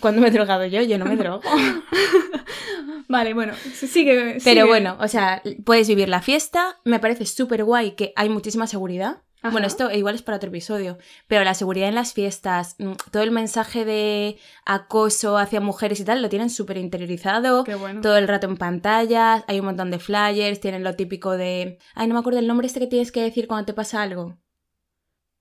¿Cuándo 0.00 0.20
me 0.20 0.28
he 0.28 0.30
drogado 0.32 0.66
yo? 0.66 0.82
Yo 0.82 0.98
no 0.98 1.04
me 1.04 1.16
drogo. 1.16 1.42
Vale, 3.08 3.32
bueno, 3.32 3.54
sigue. 3.54 4.16
Pero 4.32 4.40
sigue. 4.40 4.64
bueno, 4.64 4.96
o 5.00 5.08
sea, 5.08 5.42
puedes 5.64 5.88
vivir 5.88 6.08
la 6.08 6.20
fiesta. 6.20 6.78
Me 6.84 6.98
parece 6.98 7.24
súper 7.26 7.64
guay 7.64 7.92
que 7.92 8.12
hay 8.16 8.28
muchísima 8.28 8.66
seguridad. 8.66 9.22
Ajá. 9.40 9.52
Bueno, 9.52 9.66
esto 9.66 9.90
igual 9.92 10.16
es 10.16 10.22
para 10.22 10.36
otro 10.36 10.48
episodio, 10.48 10.98
pero 11.28 11.44
la 11.44 11.54
seguridad 11.54 11.88
en 11.88 11.94
las 11.94 12.12
fiestas, 12.12 12.74
mm, 12.78 12.92
todo 13.12 13.22
el 13.22 13.30
mensaje 13.30 13.84
de 13.84 14.36
acoso 14.64 15.38
hacia 15.38 15.60
mujeres 15.60 16.00
y 16.00 16.04
tal, 16.04 16.22
lo 16.22 16.28
tienen 16.28 16.50
súper 16.50 16.76
interiorizado. 16.76 17.62
Qué 17.62 17.76
bueno. 17.76 18.00
Todo 18.00 18.16
el 18.16 18.26
rato 18.26 18.48
en 18.48 18.56
pantallas, 18.56 19.44
hay 19.46 19.60
un 19.60 19.66
montón 19.66 19.90
de 19.90 20.00
flyers, 20.00 20.60
tienen 20.60 20.82
lo 20.82 20.94
típico 20.94 21.36
de... 21.36 21.78
Ay, 21.94 22.08
no 22.08 22.14
me 22.14 22.20
acuerdo 22.20 22.40
el 22.40 22.48
nombre 22.48 22.66
este 22.66 22.80
que 22.80 22.88
tienes 22.88 23.12
que 23.12 23.22
decir 23.22 23.46
cuando 23.46 23.66
te 23.66 23.74
pasa 23.74 24.02
algo. 24.02 24.36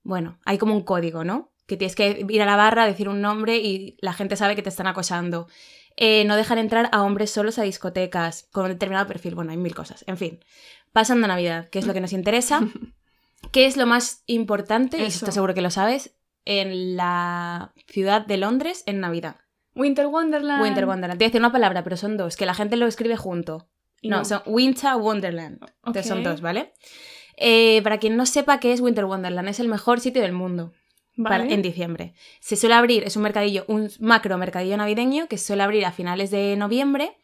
Bueno, 0.04 0.38
hay 0.44 0.58
como 0.58 0.74
un 0.74 0.82
código, 0.82 1.24
¿no? 1.24 1.52
Que 1.66 1.76
tienes 1.76 1.96
que 1.96 2.24
ir 2.28 2.42
a 2.42 2.46
la 2.46 2.56
barra, 2.56 2.86
decir 2.86 3.08
un 3.08 3.20
nombre 3.20 3.58
y 3.58 3.96
la 4.00 4.12
gente 4.12 4.36
sabe 4.36 4.54
que 4.54 4.62
te 4.62 4.68
están 4.70 4.86
acosando. 4.86 5.48
Eh, 5.96 6.24
no 6.24 6.36
dejar 6.36 6.58
entrar 6.58 6.88
a 6.92 7.02
hombres 7.02 7.32
solos 7.32 7.58
a 7.58 7.62
discotecas 7.62 8.48
con 8.52 8.64
un 8.64 8.70
determinado 8.70 9.08
perfil. 9.08 9.34
Bueno, 9.34 9.50
hay 9.50 9.56
mil 9.56 9.74
cosas. 9.74 10.04
En 10.06 10.16
fin, 10.16 10.38
pasando 10.92 11.26
Navidad, 11.26 11.68
que 11.68 11.80
es 11.80 11.86
lo 11.86 11.92
que 11.92 12.00
nos 12.00 12.12
interesa. 12.12 12.60
¿Qué 13.52 13.66
es 13.66 13.76
lo 13.76 13.86
más 13.86 14.22
importante? 14.26 14.98
Y 14.98 15.02
estoy 15.04 15.32
seguro 15.32 15.54
que 15.54 15.62
lo 15.62 15.70
sabes. 15.70 16.14
En 16.44 16.96
la 16.96 17.72
ciudad 17.88 18.24
de 18.26 18.36
Londres 18.38 18.82
en 18.86 19.00
Navidad. 19.00 19.36
Winter 19.74 20.06
Wonderland. 20.06 20.62
Winter 20.62 20.86
Wonderland. 20.86 21.18
Te 21.18 21.24
voy 21.24 21.26
a 21.26 21.28
decir 21.30 21.40
una 21.40 21.52
palabra, 21.52 21.84
pero 21.84 21.96
son 21.96 22.16
dos, 22.16 22.36
que 22.36 22.46
la 22.46 22.54
gente 22.54 22.76
lo 22.76 22.86
escribe 22.86 23.16
junto. 23.16 23.68
No, 24.02 24.24
son 24.24 24.42
Winter 24.46 24.94
Wonderland. 24.96 25.58
Entonces 25.84 26.06
son 26.06 26.22
dos, 26.22 26.40
¿vale? 26.40 26.72
Eh, 27.36 27.80
para 27.82 27.98
quien 27.98 28.16
no 28.16 28.26
sepa 28.26 28.58
qué 28.60 28.72
es 28.72 28.80
Winter 28.80 29.04
Wonderland, 29.04 29.48
es 29.48 29.60
el 29.60 29.68
mejor 29.68 30.00
sitio 30.00 30.22
del 30.22 30.32
mundo 30.32 30.72
para- 31.22 31.38
Vale. 31.38 31.54
en 31.54 31.62
diciembre. 31.62 32.14
Se 32.40 32.56
suele 32.56 32.74
abrir, 32.74 33.04
es 33.04 33.16
un 33.16 33.22
mercadillo, 33.22 33.64
un 33.68 33.90
macro 34.00 34.36
mercadillo 34.38 34.76
navideño 34.76 35.28
que 35.28 35.36
se 35.38 35.46
suele 35.46 35.62
abrir 35.62 35.84
a 35.84 35.92
finales 35.92 36.30
de 36.30 36.56
noviembre 36.56 37.16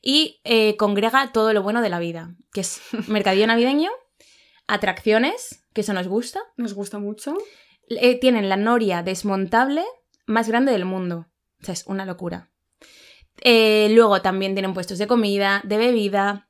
y 0.00 0.40
eh, 0.44 0.76
congrega 0.76 1.32
todo 1.32 1.52
lo 1.52 1.62
bueno 1.62 1.82
de 1.82 1.90
la 1.90 1.98
vida, 1.98 2.34
que 2.52 2.60
es 2.60 2.80
mercadillo 3.08 3.46
navideño, 3.46 3.90
atracciones, 4.72 5.64
que 5.72 5.82
eso 5.82 5.92
nos 5.92 6.08
gusta, 6.08 6.40
Nos 6.56 6.74
gusta 6.74 6.98
mucho. 6.98 7.36
eh, 7.88 8.18
tienen 8.20 8.48
la 8.48 8.56
noria 8.56 9.02
desmontable 9.02 9.84
más 10.26 10.48
grande 10.48 10.72
del 10.72 10.84
mundo. 10.84 11.26
O 11.60 11.64
sea, 11.64 11.72
es 11.74 11.84
una 11.86 12.06
locura. 12.06 12.50
Eh, 13.42 13.88
luego 13.92 14.22
también 14.22 14.54
tienen 14.54 14.74
puestos 14.74 14.98
de 14.98 15.06
comida, 15.06 15.60
de 15.64 15.76
bebida, 15.78 16.48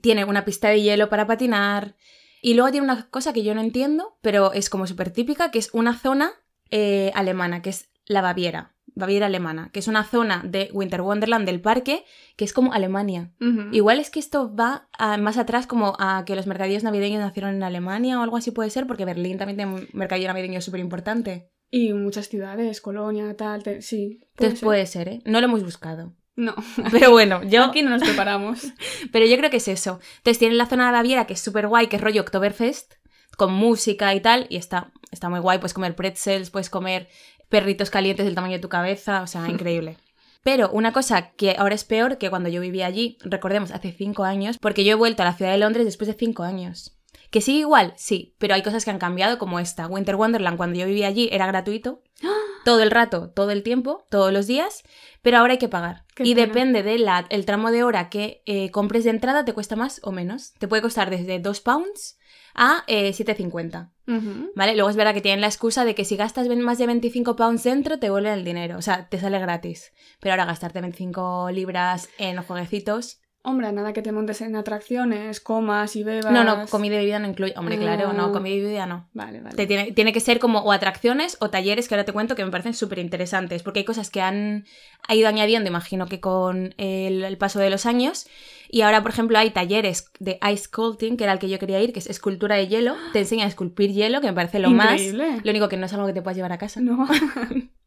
tiene 0.00 0.24
una 0.24 0.44
pista 0.44 0.68
de 0.68 0.82
hielo 0.82 1.08
para 1.08 1.26
patinar. 1.26 1.96
Y 2.42 2.54
luego 2.54 2.70
tiene 2.70 2.84
una 2.84 3.08
cosa 3.08 3.32
que 3.32 3.42
yo 3.42 3.54
no 3.54 3.62
entiendo, 3.62 4.18
pero 4.20 4.52
es 4.52 4.68
como 4.68 4.86
súper 4.86 5.10
típica, 5.10 5.50
que 5.50 5.58
es 5.58 5.70
una 5.72 5.98
zona 5.98 6.32
eh, 6.70 7.10
alemana, 7.14 7.62
que 7.62 7.70
es 7.70 7.88
la 8.04 8.20
Baviera. 8.20 8.73
Baviera 8.96 9.26
alemana, 9.26 9.70
que 9.72 9.80
es 9.80 9.88
una 9.88 10.04
zona 10.04 10.42
de 10.44 10.70
Winter 10.72 11.00
Wonderland 11.02 11.46
del 11.46 11.60
parque, 11.60 12.04
que 12.36 12.44
es 12.44 12.52
como 12.52 12.72
Alemania. 12.72 13.32
Igual 13.72 13.98
es 13.98 14.10
que 14.10 14.20
esto 14.20 14.54
va 14.54 14.88
a- 14.96 15.16
más 15.16 15.36
atrás 15.36 15.66
como 15.66 15.94
a 15.98 16.24
que 16.24 16.36
los 16.36 16.46
mercadillos 16.46 16.84
navideños 16.84 17.20
nacieron 17.20 17.54
en 17.54 17.62
Alemania 17.62 18.18
o 18.18 18.22
algo 18.22 18.36
así 18.36 18.50
puede 18.52 18.70
ser, 18.70 18.86
porque 18.86 19.04
Berlín 19.04 19.36
también 19.38 19.56
tiene 19.56 19.74
un 19.74 19.88
mercadillo 19.92 20.28
navideño 20.28 20.60
súper 20.60 20.80
importante. 20.80 21.50
Y 21.70 21.92
muchas 21.92 22.28
ciudades, 22.28 22.80
Colonia, 22.80 23.36
tal, 23.36 23.62
te- 23.64 23.82
sí. 23.82 24.20
puede 24.20 24.30
Entonces 24.48 24.58
ser. 24.60 24.66
puede 24.66 24.86
ser, 24.86 25.08
¿eh? 25.08 25.22
No 25.24 25.40
lo 25.40 25.46
hemos 25.46 25.64
buscado. 25.64 26.14
No, 26.36 26.54
Pero 26.92 27.10
bueno, 27.10 27.42
yo... 27.42 27.64
aquí 27.64 27.82
no 27.82 27.90
nos 27.90 28.02
preparamos. 28.02 28.60
Pero 29.12 29.26
yo 29.26 29.36
creo 29.36 29.50
que 29.50 29.56
es 29.58 29.68
eso. 29.68 29.98
Entonces 30.18 30.38
tienen 30.38 30.58
la 30.58 30.66
zona 30.66 30.86
de 30.86 30.92
Baviera, 30.92 31.26
que 31.26 31.32
es 31.34 31.40
súper 31.40 31.66
guay, 31.66 31.88
que 31.88 31.96
es 31.96 32.02
rollo 32.02 32.20
Oktoberfest, 32.22 32.94
con 33.36 33.52
música 33.52 34.14
y 34.14 34.20
tal, 34.20 34.46
y 34.50 34.56
está, 34.56 34.92
está 35.10 35.28
muy 35.28 35.40
guay. 35.40 35.58
Puedes 35.58 35.74
comer 35.74 35.96
pretzels, 35.96 36.50
puedes 36.50 36.70
comer 36.70 37.08
perritos 37.48 37.90
calientes 37.90 38.26
del 38.26 38.34
tamaño 38.34 38.54
de 38.54 38.62
tu 38.62 38.68
cabeza, 38.68 39.22
o 39.22 39.26
sea, 39.26 39.48
increíble. 39.48 39.96
Pero 40.42 40.70
una 40.70 40.92
cosa 40.92 41.30
que 41.30 41.56
ahora 41.58 41.74
es 41.74 41.84
peor 41.84 42.18
que 42.18 42.28
cuando 42.28 42.50
yo 42.50 42.60
vivía 42.60 42.86
allí, 42.86 43.16
recordemos, 43.22 43.70
hace 43.70 43.92
cinco 43.92 44.24
años, 44.24 44.58
porque 44.58 44.84
yo 44.84 44.92
he 44.92 44.96
vuelto 44.96 45.22
a 45.22 45.26
la 45.26 45.32
ciudad 45.32 45.52
de 45.52 45.58
Londres 45.58 45.86
después 45.86 46.06
de 46.06 46.14
cinco 46.14 46.42
años. 46.42 46.98
¿Que 47.30 47.40
sigue 47.40 47.60
igual? 47.60 47.94
Sí, 47.96 48.36
pero 48.38 48.54
hay 48.54 48.62
cosas 48.62 48.84
que 48.84 48.90
han 48.90 48.98
cambiado 48.98 49.38
como 49.38 49.58
esta. 49.58 49.88
Winter 49.88 50.14
Wonderland, 50.14 50.56
cuando 50.56 50.78
yo 50.78 50.86
vivía 50.86 51.08
allí, 51.08 51.28
era 51.32 51.46
gratuito. 51.46 52.02
Todo 52.64 52.82
el 52.82 52.90
rato, 52.90 53.28
todo 53.28 53.50
el 53.50 53.62
tiempo, 53.62 54.06
todos 54.08 54.32
los 54.32 54.46
días, 54.46 54.84
pero 55.20 55.36
ahora 55.36 55.52
hay 55.52 55.58
que 55.58 55.68
pagar. 55.68 56.06
Qué 56.14 56.22
y 56.22 56.34
pena. 56.34 56.46
depende 56.46 56.82
del 56.82 57.44
tramo 57.44 57.70
de 57.70 57.82
hora 57.82 58.08
que 58.08 58.42
eh, 58.46 58.70
compres 58.70 59.04
de 59.04 59.10
entrada, 59.10 59.44
te 59.44 59.52
cuesta 59.52 59.76
más 59.76 60.00
o 60.02 60.12
menos. 60.12 60.54
Te 60.54 60.66
puede 60.66 60.80
costar 60.80 61.10
desde 61.10 61.40
2 61.40 61.60
pounds 61.60 62.16
a 62.54 62.84
eh, 62.86 63.12
7,50. 63.12 63.90
Ujú. 64.06 64.52
¿Vale? 64.54 64.74
Luego 64.74 64.90
es 64.90 64.96
verdad 64.96 65.14
que 65.14 65.20
tienen 65.20 65.40
la 65.40 65.46
excusa 65.46 65.84
de 65.84 65.94
que 65.94 66.04
si 66.04 66.16
gastas 66.16 66.48
más 66.48 66.78
de 66.78 66.86
25 66.86 67.36
pounds 67.36 67.64
dentro, 67.64 67.98
te 67.98 68.10
vuelven 68.10 68.32
el 68.34 68.44
dinero. 68.44 68.78
O 68.78 68.82
sea, 68.82 69.08
te 69.08 69.18
sale 69.18 69.38
gratis. 69.38 69.92
Pero 70.20 70.32
ahora 70.32 70.44
gastarte 70.44 70.80
25 70.80 71.50
libras 71.50 72.08
en 72.18 72.42
jueguecitos. 72.42 73.20
Hombre, 73.46 73.70
nada 73.72 73.92
que 73.92 74.00
te 74.00 74.10
montes 74.10 74.40
en 74.40 74.56
atracciones, 74.56 75.38
comas 75.38 75.96
y 75.96 76.02
bebas. 76.02 76.32
No, 76.32 76.44
no, 76.44 76.66
comida 76.66 76.94
y 76.94 76.98
bebida 77.00 77.18
no 77.18 77.28
incluye. 77.28 77.52
Hombre, 77.58 77.76
claro, 77.76 78.08
Ah. 78.10 78.14
no, 78.14 78.32
comida 78.32 78.54
y 78.54 78.60
bebida 78.62 78.86
no. 78.86 79.06
Vale, 79.12 79.40
vale. 79.42 79.54
Te 79.54 79.66
tiene, 79.66 79.92
tiene 79.92 80.14
que 80.14 80.20
ser 80.20 80.38
como 80.38 80.60
o 80.60 80.72
atracciones 80.72 81.36
o 81.40 81.50
talleres 81.50 81.86
que 81.86 81.94
ahora 81.94 82.06
te 82.06 82.14
cuento 82.14 82.36
que 82.36 82.44
me 82.44 82.50
parecen 82.50 82.72
súper 82.72 83.00
interesantes. 83.00 83.62
Porque 83.62 83.80
hay 83.80 83.84
cosas 83.84 84.08
que 84.08 84.22
han 84.22 84.64
ha 85.06 85.14
ido 85.14 85.28
añadiendo, 85.28 85.68
imagino 85.68 86.06
que 86.06 86.20
con 86.20 86.74
el, 86.78 87.22
el 87.22 87.36
paso 87.36 87.58
de 87.58 87.68
los 87.68 87.84
años. 87.84 88.26
Y 88.70 88.80
ahora, 88.80 89.02
por 89.02 89.10
ejemplo, 89.10 89.38
hay 89.38 89.50
talleres 89.50 90.10
de 90.20 90.38
ice 90.50 90.64
sculpting, 90.64 91.18
que 91.18 91.24
era 91.24 91.34
el 91.34 91.38
que 91.38 91.50
yo 91.50 91.58
quería 91.58 91.82
ir, 91.82 91.92
que 91.92 91.98
es 91.98 92.06
escultura 92.08 92.56
de 92.56 92.66
hielo. 92.66 92.96
Te 93.12 93.18
enseña 93.18 93.44
a 93.44 93.48
esculpir 93.48 93.92
hielo, 93.92 94.22
que 94.22 94.26
me 94.28 94.32
parece 94.32 94.58
lo 94.58 94.70
más. 94.70 94.92
Increíble. 95.02 95.42
Lo 95.44 95.50
único 95.50 95.68
que 95.68 95.76
no 95.76 95.84
es 95.84 95.92
algo 95.92 96.06
que 96.06 96.14
te 96.14 96.22
puedas 96.22 96.36
llevar 96.36 96.52
a 96.52 96.58
casa. 96.58 96.80
No, 96.80 97.06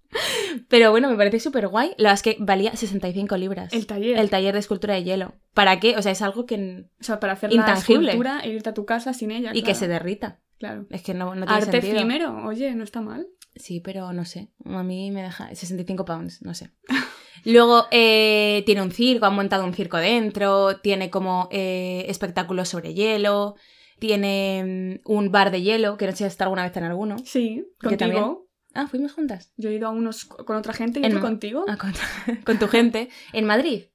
Pero 0.69 0.91
bueno, 0.91 1.09
me 1.09 1.15
parece 1.15 1.39
súper 1.39 1.67
guay. 1.67 1.89
La 1.97 2.09
verdad 2.09 2.13
es 2.13 2.21
que 2.23 2.37
valía 2.39 2.75
65 2.75 3.37
libras. 3.37 3.73
el 3.73 3.87
taller. 3.87 4.17
El 4.17 4.29
taller 4.29 4.53
de 4.53 4.59
escultura 4.59 4.95
de 4.95 5.03
hielo. 5.03 5.33
¿Para 5.53 5.79
qué? 5.79 5.95
O 5.97 6.01
sea, 6.01 6.11
es 6.11 6.21
algo 6.21 6.45
que... 6.45 6.85
O 6.99 7.03
sea, 7.03 7.19
para 7.19 7.33
hacer 7.33 7.51
Intangible. 7.53 8.05
la 8.05 8.11
escultura 8.11 8.39
e 8.41 8.49
irte 8.49 8.69
a 8.69 8.73
tu 8.73 8.85
casa 8.85 9.13
sin 9.13 9.31
ella. 9.31 9.51
Y 9.53 9.63
que 9.63 9.75
se 9.75 9.87
derrita. 9.87 10.39
Claro. 10.59 10.87
Es 10.89 11.03
que 11.03 11.13
no, 11.13 11.35
no 11.35 11.45
tiene 11.45 11.61
Arte 11.61 11.71
sentido. 11.71 11.97
efímero, 11.97 12.45
oye, 12.45 12.73
no 12.73 12.83
está 12.83 13.01
mal. 13.01 13.27
Sí, 13.55 13.79
pero 13.79 14.13
no 14.13 14.25
sé. 14.25 14.49
A 14.65 14.83
mí 14.83 15.11
me 15.11 15.23
deja 15.23 15.53
65 15.53 16.05
pounds, 16.05 16.41
no 16.41 16.53
sé. 16.53 16.71
Luego 17.45 17.85
eh, 17.91 18.63
tiene 18.65 18.81
un 18.81 18.91
circo, 18.91 19.25
han 19.25 19.35
montado 19.35 19.63
un 19.63 19.73
circo 19.73 19.97
dentro, 19.97 20.77
tiene 20.77 21.09
como 21.09 21.47
eh, 21.51 22.05
espectáculos 22.07 22.69
sobre 22.69 22.93
hielo, 22.93 23.55
tiene 23.99 24.99
mm, 25.05 25.11
un 25.11 25.31
bar 25.31 25.51
de 25.51 25.61
hielo, 25.61 25.97
que 25.97 26.05
no 26.05 26.11
sé 26.11 26.17
si 26.19 26.23
has 26.25 26.33
estado 26.33 26.49
alguna 26.49 26.63
vez 26.63 26.75
en 26.75 26.83
alguno. 26.83 27.17
Sí, 27.23 27.65
contigo. 27.79 28.46
Ah, 28.77 28.87
fuimos 28.87 29.11
juntas. 29.13 29.51
Yo 29.57 29.69
he 29.69 29.73
ido 29.73 29.87
a 29.87 29.91
unos 29.91 30.25
co- 30.25 30.45
con 30.45 30.55
otra 30.55 30.71
gente 30.73 30.99
y 30.99 31.03
En 31.03 31.11
otro 31.13 31.21
contigo. 31.21 31.65
Ah, 31.67 31.77
con, 31.77 31.91
con 32.45 32.59
tu 32.59 32.67
gente. 32.67 33.09
En 33.33 33.45
Madrid. 33.45 33.85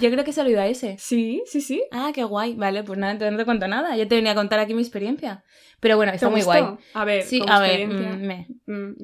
Yo 0.00 0.10
creo 0.10 0.24
que 0.24 0.32
solo 0.32 0.48
he 0.48 0.52
ido 0.52 0.60
a 0.60 0.66
ese. 0.66 0.96
Sí, 0.98 1.42
sí, 1.46 1.60
sí. 1.60 1.82
Ah, 1.92 2.10
qué 2.14 2.24
guay. 2.24 2.54
Vale, 2.54 2.82
pues 2.82 2.98
nada, 2.98 3.12
entonces 3.12 3.32
no 3.32 3.38
te 3.38 3.44
cuento 3.44 3.68
nada. 3.68 3.96
Yo 3.96 4.08
te 4.08 4.16
venía 4.16 4.32
a 4.32 4.34
contar 4.34 4.58
aquí 4.58 4.74
mi 4.74 4.82
experiencia. 4.82 5.44
Pero 5.80 5.96
bueno, 5.96 6.10
¿Te 6.12 6.16
está 6.16 6.28
muy 6.28 6.42
guay. 6.42 6.64
A 6.94 7.04
ver, 7.04 7.22
Sí, 7.22 7.40
a 7.46 7.60
ver, 7.60 7.86
mm, 7.86 8.20
me. 8.26 8.48
Mm, 8.66 8.94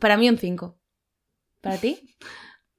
para 0.00 0.16
mí 0.16 0.28
un 0.28 0.38
5. 0.38 0.78
¿Para 1.60 1.78
ti? 1.78 1.98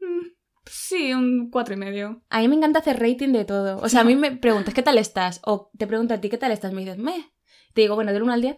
Mm, 0.02 0.28
sí, 0.66 1.14
un 1.14 1.50
cuatro 1.52 1.74
y 1.74 1.78
medio. 1.78 2.24
A 2.30 2.40
mí 2.40 2.48
me 2.48 2.56
encanta 2.56 2.80
hacer 2.80 3.00
rating 3.02 3.34
de 3.34 3.44
todo. 3.44 3.80
O 3.84 3.90
sea, 3.90 4.00
a 4.00 4.04
mí 4.06 4.16
me 4.16 4.32
preguntas, 4.32 4.74
¿qué 4.74 4.82
tal 4.82 4.98
estás? 4.98 5.42
O 5.44 5.70
te 5.78 5.88
pregunto 5.88 6.14
a 6.14 6.22
ti, 6.22 6.30
¿qué 6.30 6.38
tal 6.38 6.54
estás? 6.54 6.72
Me 6.72 6.82
dices, 6.82 6.98
me. 6.98 7.34
Te 7.74 7.82
digo, 7.82 7.96
bueno, 7.96 8.14
del 8.14 8.24
1 8.24 8.32
al 8.32 8.42
10. 8.42 8.58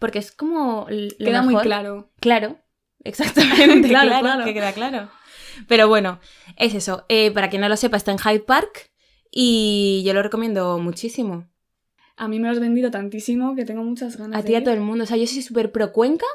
Porque 0.00 0.18
es 0.18 0.32
como. 0.32 0.88
lo 0.90 1.24
Queda 1.24 1.42
muy 1.42 1.54
claro. 1.56 2.10
Claro, 2.18 2.58
exactamente. 3.04 3.88
Claro, 3.88 4.08
claro, 4.08 4.22
claro. 4.24 4.44
que 4.44 4.54
queda 4.54 4.72
claro. 4.72 5.08
Pero 5.68 5.86
bueno, 5.88 6.18
es 6.56 6.74
eso. 6.74 7.04
Eh, 7.08 7.30
para 7.30 7.48
quien 7.50 7.62
no 7.62 7.68
lo 7.68 7.76
sepa, 7.76 7.96
está 7.96 8.10
en 8.10 8.18
Hyde 8.18 8.40
Park 8.40 8.90
y 9.30 10.02
yo 10.04 10.12
lo 10.14 10.22
recomiendo 10.22 10.78
muchísimo. 10.78 11.46
A 12.16 12.28
mí 12.28 12.38
me 12.40 12.48
lo 12.48 12.52
has 12.52 12.60
vendido 12.60 12.90
tantísimo 12.90 13.54
que 13.54 13.64
tengo 13.64 13.82
muchas 13.82 14.16
ganas 14.16 14.40
A 14.40 14.44
ti 14.44 14.52
y 14.52 14.54
a 14.56 14.64
todo 14.64 14.74
el 14.74 14.80
mundo. 14.80 15.04
O 15.04 15.06
sea, 15.06 15.16
yo 15.16 15.26
soy 15.26 15.42
súper 15.42 15.70
pro 15.72 15.92
Cuenca 15.92 16.26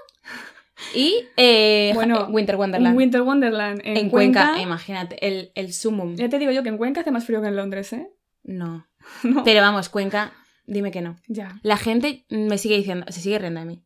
y 0.93 1.25
eh, 1.37 1.91
Bueno, 1.93 2.27
Winter 2.29 2.55
Wonderland. 2.55 2.97
Winter 2.97 3.21
Wonderland 3.21 3.81
en, 3.83 3.97
en 3.97 4.09
Cuenca, 4.09 4.45
Cuenca. 4.45 4.61
imagínate, 4.61 5.27
el, 5.27 5.51
el 5.55 5.73
sumum. 5.73 6.15
Ya 6.15 6.29
te 6.29 6.39
digo 6.39 6.51
yo 6.51 6.63
que 6.63 6.69
en 6.69 6.77
Cuenca 6.77 7.01
hace 7.01 7.11
más 7.11 7.25
frío 7.25 7.41
que 7.41 7.47
en 7.47 7.55
Londres, 7.55 7.93
¿eh? 7.93 8.09
No. 8.43 8.87
No. 9.23 9.43
Pero 9.43 9.61
vamos, 9.61 9.89
Cuenca, 9.89 10.33
dime 10.67 10.91
que 10.91 11.01
no. 11.01 11.17
Ya. 11.27 11.59
La 11.63 11.77
gente 11.77 12.25
me 12.29 12.57
sigue 12.57 12.77
diciendo, 12.77 13.05
se 13.09 13.21
sigue 13.21 13.39
riendo 13.39 13.59
de 13.59 13.65
mí. 13.65 13.83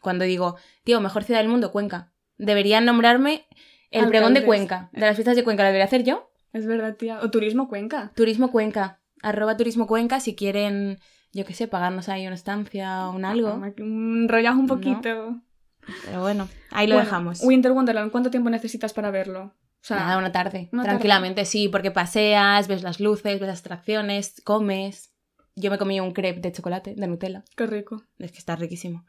Cuando 0.00 0.24
digo, 0.24 0.56
tío, 0.84 1.00
mejor 1.00 1.24
ciudad 1.24 1.40
del 1.40 1.48
mundo, 1.48 1.72
Cuenca. 1.72 2.12
Deberían 2.38 2.84
nombrarme 2.84 3.46
el 3.90 4.08
pregón 4.08 4.32
de. 4.34 4.44
Cuenca. 4.44 4.88
De 4.92 5.00
las 5.02 5.14
fiestas 5.16 5.36
de 5.36 5.44
Cuenca, 5.44 5.62
¿lo 5.62 5.66
debería 5.68 5.84
hacer 5.84 6.04
yo? 6.04 6.30
Es 6.52 6.66
verdad, 6.66 6.96
tía. 6.96 7.20
O 7.20 7.30
Turismo 7.30 7.68
Cuenca. 7.68 8.12
Turismo 8.16 8.50
Cuenca. 8.50 9.00
Arroba 9.22 9.56
Turismo 9.56 9.86
Cuenca 9.86 10.18
si 10.20 10.34
quieren, 10.34 10.98
yo 11.32 11.44
qué 11.44 11.52
sé, 11.52 11.68
pagarnos 11.68 12.08
ahí 12.08 12.26
una 12.26 12.34
estancia 12.34 13.08
o 13.08 13.14
un 13.14 13.24
algo. 13.26 13.60
Enrollas 13.76 14.54
un 14.54 14.66
No. 14.66 14.74
poquito. 14.74 15.36
Pero 16.06 16.20
bueno, 16.20 16.48
ahí 16.70 16.86
lo 16.86 16.94
Bueno, 16.94 17.04
dejamos. 17.06 17.42
Winter 17.42 17.72
Wonderland, 17.72 18.10
¿cuánto 18.10 18.30
tiempo 18.30 18.48
necesitas 18.50 18.92
para 18.92 19.10
verlo? 19.10 19.42
O 19.82 19.82
sea, 19.82 19.96
Nada, 19.98 20.18
una 20.18 20.30
tarde. 20.32 20.68
una 20.72 20.82
Tranquilamente, 20.84 21.44
sí, 21.44 21.68
porque 21.68 21.90
paseas, 21.90 22.68
ves 22.68 22.82
las 22.82 23.00
luces, 23.00 23.40
ves 23.40 23.48
las 23.48 23.60
atracciones, 23.60 24.40
comes. 24.44 25.09
Yo 25.56 25.70
me 25.70 25.78
comí 25.78 26.00
un 26.00 26.12
crepe 26.12 26.40
de 26.40 26.52
chocolate, 26.52 26.94
de 26.96 27.06
Nutella. 27.06 27.44
qué 27.56 27.66
rico. 27.66 28.02
Es 28.18 28.32
que 28.32 28.38
está 28.38 28.56
riquísimo. 28.56 29.04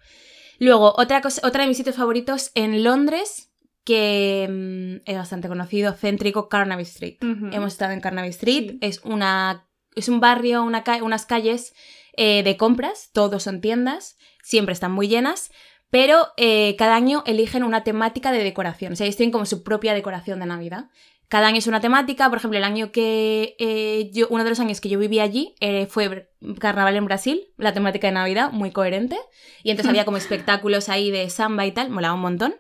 Luego, 0.60 0.94
otra, 0.98 1.22
cosa, 1.22 1.46
otra 1.48 1.64
de 1.64 1.68
mis 1.70 1.78
sitios 1.78 1.96
favoritos 1.96 2.52
en 2.56 2.84
Londres, 2.84 3.52
que 3.84 4.48
mm, 4.50 5.10
es 5.10 5.18
bastante 5.18 5.48
conocido, 5.48 5.94
céntrico, 5.94 6.50
Carnaby 6.50 6.84
Street. 6.84 7.18
Hemos 7.22 7.74
estado 7.74 7.94
en 7.94 8.02
Carnaby 8.02 8.30
Street. 8.30 8.72
Sí. 8.72 8.78
Es, 8.82 9.02
una, 9.04 9.68
es 9.96 10.08
un 10.10 10.20
barrio, 10.20 10.64
una 10.64 10.84
ca- 10.84 11.04
unas 11.04 11.26
calles 11.26 11.74
eh, 12.18 12.44
de 12.44 12.58
compras, 12.58 13.10
todos 13.14 13.42
son 13.44 13.62
tiendas, 13.62 14.18
siempre 14.44 14.74
están 14.74 14.92
muy 14.92 15.08
llenas, 15.08 15.50
pero 15.90 16.28
eh, 16.38 16.76
cada 16.78 16.96
año 16.96 17.24
eligen 17.26 17.64
una 17.64 17.84
temática 17.84 18.32
de 18.32 18.44
decoración. 18.44 18.94
O 18.94 18.96
sea, 18.96 19.06
ellos 19.06 19.18
tienen 19.18 19.32
como 19.32 19.46
su 19.46 19.64
propia 19.64 19.94
decoración 19.94 20.40
de 20.40 20.46
Navidad. 20.46 20.90
Cada 21.32 21.48
año 21.48 21.60
es 21.60 21.68
una 21.68 21.80
temática, 21.80 22.28
por 22.28 22.40
ejemplo, 22.40 22.58
el 22.58 22.66
año 22.66 22.92
que 22.92 23.56
eh, 23.58 24.10
yo, 24.12 24.28
uno 24.30 24.44
de 24.44 24.50
los 24.50 24.60
años 24.60 24.82
que 24.82 24.90
yo 24.90 25.00
viví 25.00 25.22
allí 25.22 25.56
eh, 25.62 25.86
fue 25.86 26.30
Carnaval 26.60 26.98
en 26.98 27.06
Brasil, 27.06 27.48
la 27.56 27.72
temática 27.74 28.08
de 28.08 28.12
Navidad, 28.14 28.52
muy 28.52 28.72
coherente. 28.72 29.18
Y 29.64 29.72
entonces 29.72 29.90
había 29.92 30.04
como 30.04 30.18
espectáculos 30.18 30.90
ahí 30.90 31.10
de 31.10 31.30
samba 31.30 31.66
y 31.66 31.72
tal, 31.72 31.90
molaba 31.90 32.16
un 32.16 32.20
montón. 32.22 32.56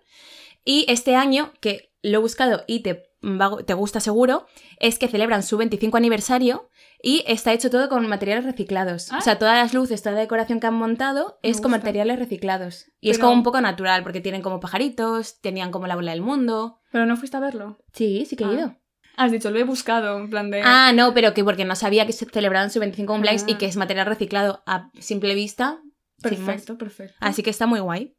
Y 0.63 0.85
este 0.87 1.17
año, 1.17 1.51
que 1.59 1.91
lo 2.01 2.19
he 2.19 2.21
buscado 2.21 2.63
y 2.65 2.79
te, 2.79 3.03
va- 3.21 3.61
te 3.65 3.73
gusta 3.73 3.99
seguro, 3.99 4.45
es 4.79 4.97
que 4.97 5.09
celebran 5.09 5.43
su 5.43 5.57
25 5.57 5.97
aniversario 5.97 6.69
y 7.03 7.23
está 7.27 7.53
hecho 7.53 7.69
todo 7.69 7.89
con 7.89 8.07
materiales 8.07 8.45
reciclados. 8.45 9.11
Ah. 9.11 9.17
O 9.19 9.21
sea, 9.21 9.37
todas 9.39 9.57
las 9.57 9.73
luces, 9.73 10.01
toda 10.01 10.15
la 10.15 10.21
decoración 10.21 10.59
que 10.59 10.67
han 10.67 10.73
montado 10.75 11.39
Me 11.43 11.49
es 11.49 11.61
con 11.61 11.71
materiales 11.71 12.19
reciclados. 12.19 12.85
Y 12.99 13.09
es 13.09 13.19
como 13.19 13.33
un 13.33 13.43
poco 13.43 13.59
natural, 13.61 14.03
porque 14.03 14.21
tienen 14.21 14.41
como 14.41 14.59
pajaritos, 14.59 15.39
tenían 15.41 15.71
como 15.71 15.87
la 15.87 15.95
bola 15.95 16.11
del 16.11 16.21
mundo. 16.21 16.79
Pero 16.91 17.05
no 17.05 17.17
fuiste 17.17 17.37
a 17.37 17.39
verlo. 17.39 17.79
Sí, 17.93 18.25
sí 18.25 18.35
que 18.35 18.43
he 18.43 18.47
Ah. 18.47 18.53
ido. 18.53 18.75
Has 19.17 19.31
dicho, 19.31 19.51
lo 19.51 19.59
he 19.59 19.63
buscado, 19.63 20.17
en 20.17 20.29
plan 20.29 20.49
de. 20.51 20.61
Ah, 20.63 20.93
no, 20.95 21.13
pero 21.13 21.33
que 21.33 21.43
porque 21.43 21.65
no 21.65 21.75
sabía 21.75 22.05
que 22.05 22.13
se 22.13 22.25
celebraban 22.25 22.71
su 22.71 22.79
25 22.79 23.11
cumpleaños 23.13 23.43
Ah. 23.47 23.51
y 23.51 23.55
que 23.55 23.65
es 23.65 23.75
material 23.77 24.05
reciclado 24.07 24.63
a 24.65 24.89
simple 24.99 25.35
vista. 25.35 25.79
perfecto, 26.21 26.77
perfecto. 26.77 27.15
Así 27.19 27.41
que 27.43 27.49
está 27.49 27.65
muy 27.65 27.79
guay. 27.79 28.15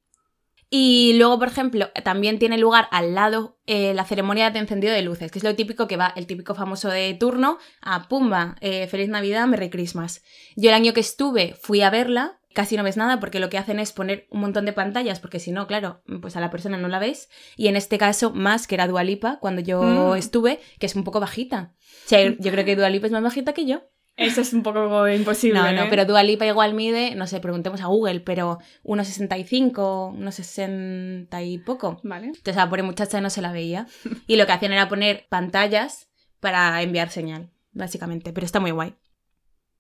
Y 0.75 1.13
luego, 1.19 1.39
por 1.39 1.49
ejemplo, 1.49 1.91
también 2.03 2.39
tiene 2.39 2.57
lugar 2.57 2.89
al 2.93 3.15
lado 3.15 3.59
eh, 3.67 3.93
la 3.93 4.07
ceremonia 4.07 4.49
de 4.51 4.59
encendido 4.59 4.95
de 4.95 5.03
luces, 5.03 5.31
que 5.31 5.39
es 5.39 5.45
lo 5.45 5.55
típico 5.55 5.87
que 5.87 5.99
va 5.99 6.15
el 6.17 6.27
típico 6.27 6.55
famoso 6.55 6.89
de 6.89 7.13
turno 7.13 7.59
a 7.83 8.09
Pumba, 8.09 8.57
eh, 8.63 8.87
Feliz 8.87 9.11
Navidad, 9.11 9.47
Merry 9.47 9.69
Christmas. 9.69 10.23
Yo 10.57 10.71
el 10.71 10.75
año 10.75 10.95
que 10.95 11.01
estuve 11.01 11.55
fui 11.61 11.83
a 11.83 11.91
verla, 11.91 12.41
casi 12.55 12.79
no 12.79 12.85
ves 12.85 12.97
nada 12.97 13.21
porque 13.21 13.39
lo 13.39 13.51
que 13.51 13.59
hacen 13.59 13.79
es 13.81 13.93
poner 13.93 14.27
un 14.31 14.41
montón 14.41 14.65
de 14.65 14.73
pantallas, 14.73 15.21
porque 15.21 15.41
si 15.41 15.53
no, 15.53 15.67
claro, 15.67 16.03
pues 16.23 16.37
a 16.37 16.41
la 16.41 16.49
persona 16.51 16.79
no 16.79 16.89
la 16.89 16.99
ves. 16.99 17.29
Y 17.59 17.69
en 17.69 17.77
este 17.77 17.99
caso, 17.99 18.31
más 18.33 18.67
que 18.67 18.75
era 18.77 18.89
Dualipa 18.89 19.41
cuando 19.41 19.61
yo 19.61 19.83
Mm. 19.83 20.17
estuve, 20.17 20.59
que 20.79 20.87
es 20.87 20.97
un 20.97 21.05
poco 21.05 21.21
bajita. 21.21 21.75
O 22.07 22.09
sea, 22.09 22.23
yo 22.39 22.51
creo 22.51 22.65
que 22.65 22.77
Dualipa 22.77 23.07
es 23.09 23.13
más 23.13 23.23
bajita 23.23 23.53
que 23.53 23.67
yo. 23.67 23.83
Eso 24.17 24.43
es 24.43 24.53
un 24.53 24.63
poco 24.63 25.09
imposible. 25.09 25.59
No, 25.59 25.73
no, 25.73 25.83
¿eh? 25.85 25.87
pero 25.89 26.05
Dua 26.05 26.23
Lipa 26.23 26.47
igual 26.47 26.75
mide, 26.75 27.15
no 27.15 27.27
sé, 27.27 27.41
preguntemos 27.41 27.81
a 27.81 27.87
Google, 27.87 28.21
pero 28.21 28.59
unos 28.83 29.07
65, 29.09 30.15
unos 30.17 30.35
60 30.35 31.43
y 31.43 31.59
poco. 31.59 32.01
Vale. 32.03 32.27
Entonces 32.27 32.57
a 32.57 32.65
la 32.65 32.69
pobre 32.69 32.83
muchacha 32.83 33.21
no 33.21 33.31
se 33.31 33.43
la 33.43 33.53
veía. 33.53 33.87
Y 34.27 34.37
lo 34.37 34.47
que 34.47 34.53
hacían 34.53 34.73
era 34.73 34.89
poner 34.89 35.27
pantallas 35.29 36.11
para 36.41 36.81
enviar 36.83 37.11
señal, 37.11 37.51
básicamente. 37.73 38.33
Pero 38.33 38.45
está 38.45 38.61
muy 38.61 38.71
guay. 38.71 38.95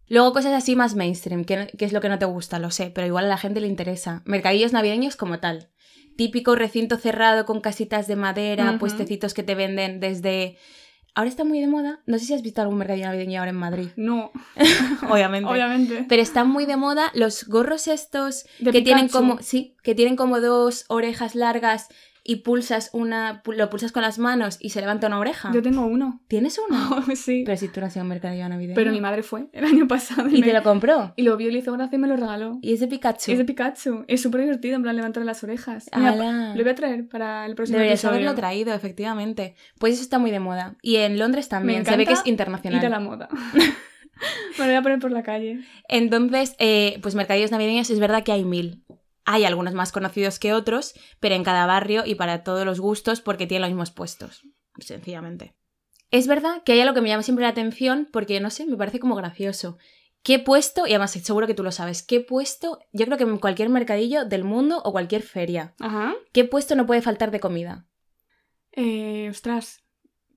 Luego 0.09 0.33
cosas 0.33 0.53
así 0.53 0.77
más 0.77 0.95
mainstream, 0.95 1.45
que, 1.45 1.69
que 1.79 1.85
es 1.85 1.93
lo 1.93 2.01
que 2.01 2.09
no 2.09 2.19
te 2.19 2.27
gusta, 2.27 2.59
lo 2.59 2.71
sé, 2.71 2.91
pero 2.91 3.07
igual 3.07 3.27
a 3.27 3.29
la 3.29 3.39
gente 3.39 3.61
le 3.61 3.67
interesa. 3.67 4.23
Mercadillos 4.25 4.73
navideños 4.73 5.17
como 5.17 5.39
tal. 5.39 5.71
Típico 6.17 6.55
recinto 6.55 6.99
cerrado 6.99 7.47
con 7.47 7.61
casitas 7.61 8.07
de 8.07 8.17
madera, 8.17 8.77
puestecitos 8.79 9.35
que 9.35 9.43
te 9.43 9.55
venden 9.55 10.01
desde... 10.01 10.59
Ahora 11.14 11.28
está 11.28 11.45
muy 11.45 11.61
de 11.61 11.66
moda. 11.66 12.00
No 12.07 12.19
sé 12.19 12.25
si 12.25 12.35
has 12.35 12.42
visto 12.42 12.62
algún 12.62 12.78
mercadillo 12.78 13.07
navideño 13.07 13.40
ahora 13.40 13.50
en 13.50 13.57
Madrid. 13.57 13.88
No, 13.97 14.33
Obviamente. 15.11 15.49
obviamente. 15.50 16.07
Pero 16.09 16.23
están 16.23 16.49
muy 16.49 16.64
de 16.64 16.76
moda 16.76 17.11
los 17.14 17.45
gorros 17.47 17.87
estos 17.87 18.47
De 18.61 18.73
que 18.73 18.81
tienen 18.81 19.09
como 19.09 19.38
sí, 19.42 19.76
que 19.83 19.95
tienen 19.95 20.16
como 20.16 20.40
dos 20.40 20.87
orejas 20.88 21.35
largas 21.35 21.88
y 22.25 22.37
pulsas 22.37 22.91
una 22.93 23.43
lo 23.45 23.69
pulsas 23.71 23.91
con 23.93 24.02
las 24.02 24.19
manos 24.19 24.57
y 24.61 24.71
se 24.71 24.81
levanta 24.81 25.09
una 25.09 25.19
oreja. 25.19 25.50
Yo 25.52 25.61
tengo 25.62 25.85
uno. 25.87 26.21
¿Tienes 26.29 26.59
uno? 26.69 27.05
sí. 27.17 27.43
Pero 27.45 27.57
si 27.59 27.69
tú 27.69 27.81
no 27.81 27.87
has 27.87 27.95
ido 27.97 28.02
a 28.02 28.05
un 28.05 28.09
mercadillo 28.11 28.49
navideño. 28.49 28.75
Pero 28.76 28.93
mi 28.93 29.00
madre 29.00 29.23
fue 29.23 29.49
el 29.52 29.64
año 29.64 29.88
pasado. 29.88 30.29
y 30.29 30.41
me- 30.41 30.47
te 30.47 30.52
lo 30.52 30.62
compró. 30.62 31.12
y 31.17 31.23
lo 31.23 31.37
vio 31.37 31.49
y 31.49 31.52
le 31.52 31.59
hizo 31.59 31.73
gracia 31.73 31.97
y 31.97 31.99
me 31.99 32.09
lo 32.09 32.17
regaló. 32.17 32.59
Y 32.62 32.73
es 32.75 32.81
de 32.81 32.87
Pikachu. 32.87 33.33
Es 33.33 33.38
de 33.38 33.45
Pikachu. 33.45 34.05
Es 34.07 34.23
súper 34.23 34.43
divertido, 34.43 34.76
en 34.76 34.83
plan, 34.83 34.95
levantar 34.97 35.25
las 35.25 35.43
orejas. 35.43 35.91
Mira, 35.97 36.55
lo 36.55 36.62
voy 36.62 36.71
a 36.71 36.75
traer 36.75 37.09
para 37.09 37.45
el 37.47 37.55
próximo 37.55 37.79
Deberías 37.79 38.00
episodio. 38.00 38.17
haberlo 38.17 38.35
traído, 38.35 38.73
efectivamente. 38.75 39.55
Pues 39.79 39.95
eso 39.95 40.02
está 40.02 40.19
muy 40.19 40.31
de 40.31 40.41
moda. 40.41 40.76
Y 40.83 40.97
en 40.97 41.19
Londres 41.19 41.49
también. 41.49 41.81
Me 41.81 41.85
Se 41.85 41.97
ve 41.97 42.07
que 42.07 42.12
es 42.12 42.23
internacional. 42.26 42.81
Ir 42.81 42.87
a 42.87 42.91
la 42.91 43.00
moda. 43.00 43.29
Me 44.59 44.64
lo 44.67 44.67
voy 44.67 44.75
a 44.75 44.83
poner 44.83 44.99
por 45.00 45.11
la 45.11 45.23
calle. 45.23 45.61
Entonces, 45.88 46.55
eh, 46.59 46.99
pues 47.02 47.14
mercadillos 47.14 47.50
navideños 47.50 47.91
es 47.91 47.99
verdad 47.99 48.23
que 48.23 48.31
hay 48.33 48.45
mil. 48.45 48.85
Hay 49.25 49.45
algunos 49.45 49.75
más 49.75 49.93
conocidos 49.93 50.38
que 50.38 50.52
otros, 50.52 50.95
pero 51.21 51.35
en 51.35 51.45
cada 51.45 51.67
barrio 51.67 52.05
y 52.05 52.14
para 52.14 52.43
todos 52.43 52.64
los 52.67 52.81
gustos 52.81 53.21
porque 53.21 53.47
tienen 53.47 53.62
los 53.62 53.71
mismos 53.71 53.91
puestos, 53.91 54.43
sencillamente. 54.79 55.55
Es 56.11 56.26
verdad 56.26 56.62
que 56.64 56.73
hay 56.73 56.81
algo 56.81 56.95
que 56.95 57.00
me 57.00 57.09
llama 57.09 57.23
siempre 57.23 57.45
la 57.45 57.50
atención 57.50 58.09
porque, 58.12 58.41
no 58.41 58.50
sé, 58.50 58.67
me 58.67 58.76
parece 58.76 59.00
como 59.00 59.14
gracioso. 59.14 59.79
¿Qué 60.23 60.38
puesto, 60.38 60.87
y 60.87 60.91
además 60.91 61.12
seguro 61.12 61.47
que 61.47 61.55
tú 61.55 61.64
lo 61.64 61.73
sabes, 61.73 62.02
qué 62.02 62.21
puesto, 62.21 62.79
yo 62.93 63.07
creo 63.07 63.19
que 63.19 63.25
en 63.25 63.38
cualquier 63.38 63.71
mercadillo 63.71 64.25
del 64.25 64.45
mundo 64.45 64.81
o 64.85 64.93
cualquier 64.93 65.23
feria, 65.23 65.75
Ajá. 65.81 66.14
¿qué 66.33 66.45
puesto 66.45 66.76
no 66.76 66.87
puede 66.87 67.02
faltar 67.02 67.33
de 67.33 67.41
comida? 67.41 67.87
Eh, 68.71 69.29
ostras. 69.31 69.83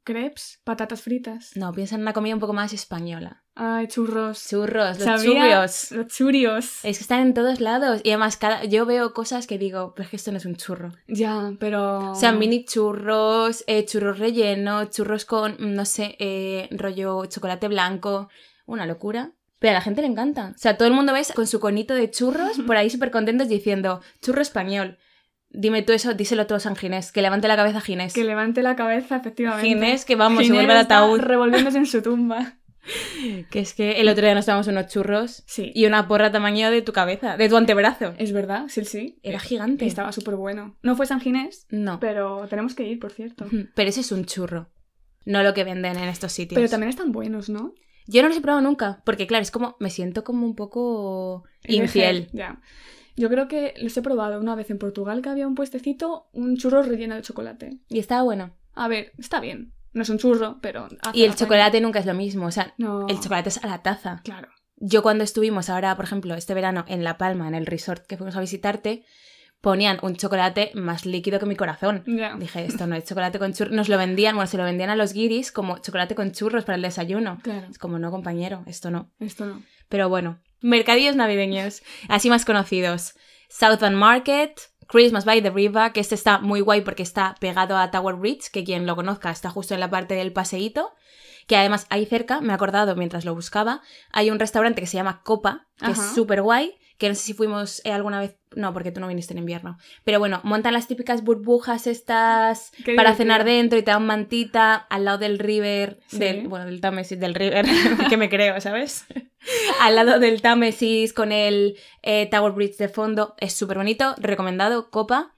Crepes, 0.06 0.62
patatas 0.64 1.02
fritas. 1.02 1.58
No, 1.58 1.74
piensa 1.74 1.96
en 1.96 2.02
una 2.02 2.14
comida 2.14 2.36
un 2.36 2.40
poco 2.40 2.54
más 2.54 2.74
española. 2.74 3.44
Ay, 3.56 3.88
churros. 3.88 4.48
Churros, 4.48 5.00
los 5.00 5.24
churrios. 5.24 5.92
Los 5.92 6.08
churios. 6.08 6.86
Es 6.86 7.00
que 7.00 7.02
están 7.02 7.22
en 7.22 7.34
todos 7.34 7.60
lados. 7.60 8.02
Y 8.04 8.12
además, 8.12 8.38
cada... 8.38 8.66
yo 8.66 8.86
veo 8.86 9.16
cosas 9.16 9.48
que 9.48 9.58
digo, 9.58 9.94
pero 9.96 10.04
es 10.04 10.12
que 10.12 10.18
esto 10.18 10.32
no 10.32 10.38
es 10.38 10.46
un 10.46 10.58
churro. 10.58 10.92
Ya, 11.08 11.54
pero. 11.60 12.12
O 12.12 12.16
sea, 12.16 12.34
mini 12.34 12.66
churros, 12.66 13.64
eh, 13.66 13.84
churros 13.86 14.20
rellenos, 14.20 14.92
churros 14.92 15.26
con, 15.26 15.54
mm, 15.54 15.74
no 15.74 15.86
sé, 15.86 16.16
eh, 16.20 16.70
rollo 16.70 17.26
chocolate 17.26 17.68
blanco. 17.68 18.30
Una 18.68 18.86
locura. 18.86 19.32
Pero 19.58 19.72
a 19.72 19.74
la 19.74 19.82
gente 19.82 20.02
le 20.02 20.08
encanta. 20.08 20.54
O 20.56 20.60
sea, 20.60 20.78
todo 20.78 20.88
el 20.88 20.94
mundo 20.94 21.14
ves 21.14 21.32
con 21.34 21.48
su 21.48 21.60
conito 21.60 21.96
de 21.96 22.12
churros 22.12 22.60
por 22.68 22.78
ahí 22.78 22.92
súper 22.92 23.10
contentos 23.10 23.48
diciendo, 23.48 24.02
churro 24.22 24.44
español. 24.44 25.00
Dime 25.50 25.82
tú 25.84 25.94
eso, 25.94 26.14
díselo 26.14 26.48
tú 26.48 26.54
a 26.56 26.60
San 26.60 26.76
Ginés, 26.76 27.12
que 27.12 27.22
levante 27.22 27.48
la 27.48 27.56
cabeza 27.56 27.80
Ginés. 27.82 28.14
Que 28.14 28.24
levante 28.24 28.62
la 28.62 28.76
cabeza, 28.76 29.16
efectivamente. 29.18 29.68
Ginés, 29.68 30.04
que 30.06 30.16
vamos, 30.16 30.40
se 30.40 30.44
Ginés 30.46 30.58
vuelve 30.60 30.74
al 30.74 30.80
ataúd. 30.86 31.20
revolviéndose 31.20 31.78
en 31.78 31.86
su 31.86 32.02
tumba. 32.02 32.58
Que 33.50 33.62
es 33.62 33.74
que 33.74 33.94
el 34.00 34.08
otro 34.10 34.24
día 34.26 34.36
nos 34.36 34.46
tomamos 34.46 34.68
unos 34.68 34.86
churros 34.88 35.44
Sí. 35.48 35.72
y 35.74 35.88
una 35.88 36.08
porra 36.08 36.32
tamaño 36.32 36.70
de 36.70 36.84
tu 36.84 36.94
cabeza, 36.94 37.36
de 37.36 37.50
tu 37.50 37.58
antebrazo. 37.58 38.14
Es 38.20 38.32
verdad, 38.32 38.66
sí, 38.68 38.86
sí. 38.86 39.18
Era 39.24 39.40
gigante. 39.40 39.88
Estaba 39.88 40.12
súper 40.12 40.36
bueno. 40.36 40.78
No 40.84 40.96
fue 40.96 41.08
San 41.08 41.20
Ginés, 41.20 41.66
No. 41.72 42.00
pero 42.00 42.46
tenemos 42.48 42.76
que 42.76 42.84
ir, 42.84 43.00
por 43.00 43.12
cierto. 43.12 43.48
Pero 43.74 43.90
ese 43.90 44.02
es 44.02 44.12
un 44.12 44.26
churro. 44.26 44.70
No 45.26 45.42
lo 45.42 45.56
que 45.56 45.64
venden 45.64 45.98
en 45.98 46.10
estos 46.10 46.32
sitios. 46.32 46.60
Pero 46.60 46.70
también 46.70 46.92
están 46.92 47.12
buenos, 47.12 47.50
¿no? 47.50 47.74
Yo 48.06 48.22
no 48.22 48.28
los 48.28 48.38
he 48.38 48.42
probado 48.42 48.62
nunca, 48.62 49.02
porque 49.04 49.26
claro, 49.26 49.42
es 49.42 49.50
como, 49.50 49.76
me 49.80 49.90
siento 49.90 50.24
como 50.24 50.46
un 50.46 50.56
poco 50.56 51.44
infiel. 51.64 52.30
Ya. 52.34 52.62
Yo 53.16 53.30
creo 53.30 53.48
que 53.48 53.74
los 53.82 53.96
he 53.98 54.02
probado 54.02 54.40
una 54.40 54.56
vez 54.56 54.70
en 54.70 54.78
Portugal 54.78 55.22
que 55.22 55.30
había 55.30 55.48
un 55.48 55.56
puestecito, 55.56 56.28
un 56.34 56.58
churro 56.58 56.84
relleno 56.84 57.16
de 57.16 57.22
chocolate. 57.22 57.80
Y 57.88 58.00
estaba 58.00 58.24
bueno. 58.24 58.56
A 58.74 58.88
ver, 58.88 59.14
está 59.18 59.40
bien. 59.40 59.74
No 59.94 60.02
es 60.02 60.10
un 60.10 60.18
churro, 60.18 60.58
pero. 60.62 60.88
Y 61.14 61.22
el 61.24 61.28
pena. 61.32 61.36
chocolate 61.36 61.80
nunca 61.82 62.00
es 62.00 62.06
lo 62.06 62.14
mismo, 62.14 62.48
o 62.48 62.52
sea, 62.52 62.74
No. 62.78 63.08
el 63.08 63.20
chocolate 63.22 63.50
es 63.50 63.64
a 63.64 63.68
la 63.68 63.82
taza. 63.82 64.20
Claro. 64.24 64.50
Yo 64.78 65.02
cuando 65.02 65.24
estuvimos 65.24 65.70
ahora, 65.70 65.96
por 65.96 66.04
ejemplo, 66.04 66.34
este 66.36 66.54
verano 66.54 66.84
en 66.90 67.06
La 67.06 67.18
Palma, 67.18 67.48
en 67.48 67.56
el 67.56 67.66
resort 67.66 68.06
que 68.06 68.18
fuimos 68.18 68.36
a 68.36 68.42
visitarte, 68.42 69.06
ponían 69.62 69.98
un 70.04 70.18
chocolate 70.18 70.72
más 70.76 71.06
líquido 71.06 71.40
que 71.40 71.46
mi 71.46 71.56
corazón. 71.56 72.04
Dije, 72.06 72.66
esto 72.66 72.86
no 72.86 72.96
es 72.96 73.06
chocolate 73.06 73.40
con 73.40 73.54
churros. 73.54 73.74
Nos 73.74 73.88
lo 73.88 73.98
vendían, 73.98 74.36
bueno, 74.36 74.48
se 74.48 74.58
lo 74.58 74.64
vendían 74.66 74.90
a 74.90 74.98
los 74.98 75.14
guiris 75.14 75.54
como 75.54 75.78
chocolate 75.78 76.14
con 76.14 76.34
churros 76.34 76.66
para 76.66 76.76
el 76.76 76.82
desayuno. 76.82 77.40
Claro. 77.42 77.68
Es 77.72 77.80
como, 77.80 77.98
no, 77.98 78.12
compañero, 78.12 78.64
esto 78.68 78.92
no. 78.92 79.12
Esto 79.20 79.46
no. 79.46 79.64
Pero 79.88 80.10
bueno, 80.10 80.40
mercadillos 80.66 81.16
navideños, 81.16 81.84
así 82.10 82.30
más 82.30 82.44
conocidos. 82.44 83.14
Southern 83.50 83.96
Market, 83.96 84.60
Christmas 84.88 85.26
by 85.26 85.42
the 85.42 85.52
River, 85.52 85.92
que 85.92 86.00
este 86.00 86.16
está 86.16 86.40
muy 86.40 86.62
guay 86.62 86.82
porque 86.82 87.04
está 87.04 87.36
pegado 87.40 87.78
a 87.78 87.92
Tower 87.92 88.16
Bridge, 88.16 88.50
que 88.52 88.64
quien 88.64 88.86
lo 88.86 88.96
conozca 88.96 89.30
está 89.30 89.50
justo 89.50 89.74
en 89.74 89.80
la 89.80 89.90
parte 89.90 90.16
del 90.16 90.34
paseíto. 90.34 90.94
Que 91.48 91.56
además 91.56 91.86
ahí 91.90 92.08
cerca, 92.08 92.42
me 92.42 92.52
he 92.52 92.56
acordado 92.56 92.96
mientras 92.96 93.24
lo 93.24 93.36
buscaba, 93.36 93.82
hay 94.12 94.32
un 94.32 94.40
restaurante 94.40 94.82
que 94.82 94.88
se 94.88 94.98
llama 94.98 95.22
Copa, 95.24 95.68
que 95.78 95.92
es 95.92 96.00
súper 96.16 96.42
guay, 96.42 96.76
que 96.98 97.10
no 97.10 97.16
sé 97.16 97.22
si 97.22 97.34
fuimos 97.34 97.82
eh, 97.86 97.92
alguna 97.92 98.20
vez, 98.20 98.38
no, 98.56 98.72
porque 98.74 98.92
tú 98.92 99.02
no 99.02 99.08
viniste 99.08 99.34
en 99.34 99.40
invierno. 99.40 99.78
Pero 100.04 100.20
bueno, 100.20 100.40
montan 100.44 100.74
las 100.74 100.88
típicas 100.88 101.24
burbujas 101.24 101.88
estas 101.88 102.72
Qué 102.86 102.96
para 102.96 103.12
divertido. 103.12 103.16
cenar 103.18 103.44
dentro 103.44 103.78
y 103.80 103.84
te 103.84 103.92
dan 103.92 104.06
mantita 104.06 104.76
al 104.76 105.06
lado 105.06 105.18
del 105.18 105.40
river, 105.40 106.00
Sí. 106.08 106.20
del, 106.20 106.48
bueno, 106.48 106.66
del 106.66 106.80
Támesis, 106.82 107.20
del 107.20 107.36
river, 107.36 107.66
que 108.10 108.18
me 108.18 108.30
creo, 108.30 108.60
¿sabes? 108.62 109.06
al 109.82 109.96
lado 109.96 110.20
del 110.20 110.42
Támesis 110.42 111.12
con 111.14 111.32
el 111.32 111.78
eh, 112.02 112.28
Tower 112.32 112.54
Bridge 112.54 112.78
de 112.78 112.88
fondo. 112.90 113.36
Es 113.40 113.54
súper 113.54 113.78
bonito, 113.78 114.16
recomendado, 114.18 114.90
Copa, 114.90 115.34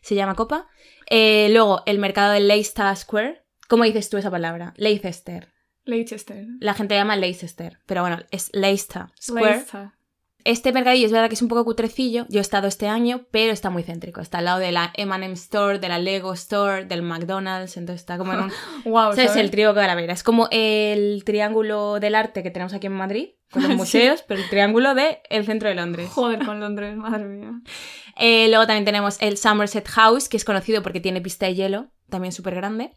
se 0.00 0.14
llama 0.14 0.34
Copa. 0.34 0.68
Eh, 1.10 1.48
luego, 1.50 1.82
el 1.86 1.98
mercado 1.98 2.32
de 2.32 2.40
Leicester 2.40 2.96
Square. 2.96 3.42
¿Cómo 3.68 3.84
dices 3.84 4.08
tú 4.08 4.16
esa 4.16 4.30
palabra? 4.30 4.72
Leicester. 4.76 5.52
Leicester. 5.84 6.46
La 6.60 6.74
gente 6.74 6.94
llama 6.94 7.16
Leicester, 7.16 7.78
pero 7.86 8.02
bueno, 8.02 8.18
es 8.30 8.50
Leicester 8.52 9.06
Square. 9.20 9.46
Leicester. 9.46 9.88
Este 10.44 10.72
mercadillo 10.72 11.06
es 11.06 11.12
verdad 11.12 11.28
que 11.28 11.34
es 11.34 11.42
un 11.42 11.48
poco 11.48 11.64
cutrecillo, 11.64 12.26
yo 12.28 12.38
he 12.38 12.40
estado 12.40 12.66
este 12.68 12.88
año, 12.88 13.26
pero 13.30 13.52
está 13.52 13.70
muy 13.70 13.82
céntrico. 13.82 14.20
Está 14.20 14.38
al 14.38 14.46
lado 14.46 14.58
de 14.58 14.72
la 14.72 14.92
M&M 14.96 15.32
Store, 15.34 15.78
de 15.78 15.88
la 15.88 15.98
Lego 15.98 16.32
Store, 16.32 16.84
del 16.84 17.02
McDonald's, 17.02 17.76
entonces 17.76 18.00
está 18.02 18.18
como 18.18 18.32
en 18.32 18.40
un... 18.40 18.52
Wow, 18.84 19.14
¿Sabes? 19.14 19.36
El 19.36 19.50
trío 19.50 19.74
Calavera. 19.74 20.12
Es 20.12 20.22
como 20.22 20.48
el 20.50 21.22
triángulo 21.24 22.00
del 22.00 22.14
arte 22.14 22.42
que 22.42 22.50
tenemos 22.50 22.72
aquí 22.74 22.86
en 22.88 22.94
Madrid, 22.94 23.28
con 23.50 23.62
los 23.62 23.70
Sí. 23.72 23.76
museos, 23.76 24.22
pero 24.26 24.40
el 24.42 24.48
triángulo 24.48 24.94
del 24.94 25.18
el 25.30 25.44
centro 25.46 25.68
de 25.68 25.74
Londres. 25.76 26.08
Joder, 26.10 26.44
con 26.44 26.58
Londres, 26.60 26.96
madre 26.96 27.24
mía. 27.24 27.52
Eh, 28.18 28.48
luego 28.48 28.66
también 28.66 28.84
tenemos 28.84 29.16
el 29.22 29.36
Somerset 29.38 29.88
House, 29.88 30.28
que 30.28 30.36
es 30.36 30.44
conocido 30.44 30.82
porque 30.82 31.00
tiene 31.00 31.20
pista 31.20 31.46
de 31.46 31.54
hielo, 31.54 31.90
también 32.10 32.32
súper 32.32 32.54
grande. 32.56 32.96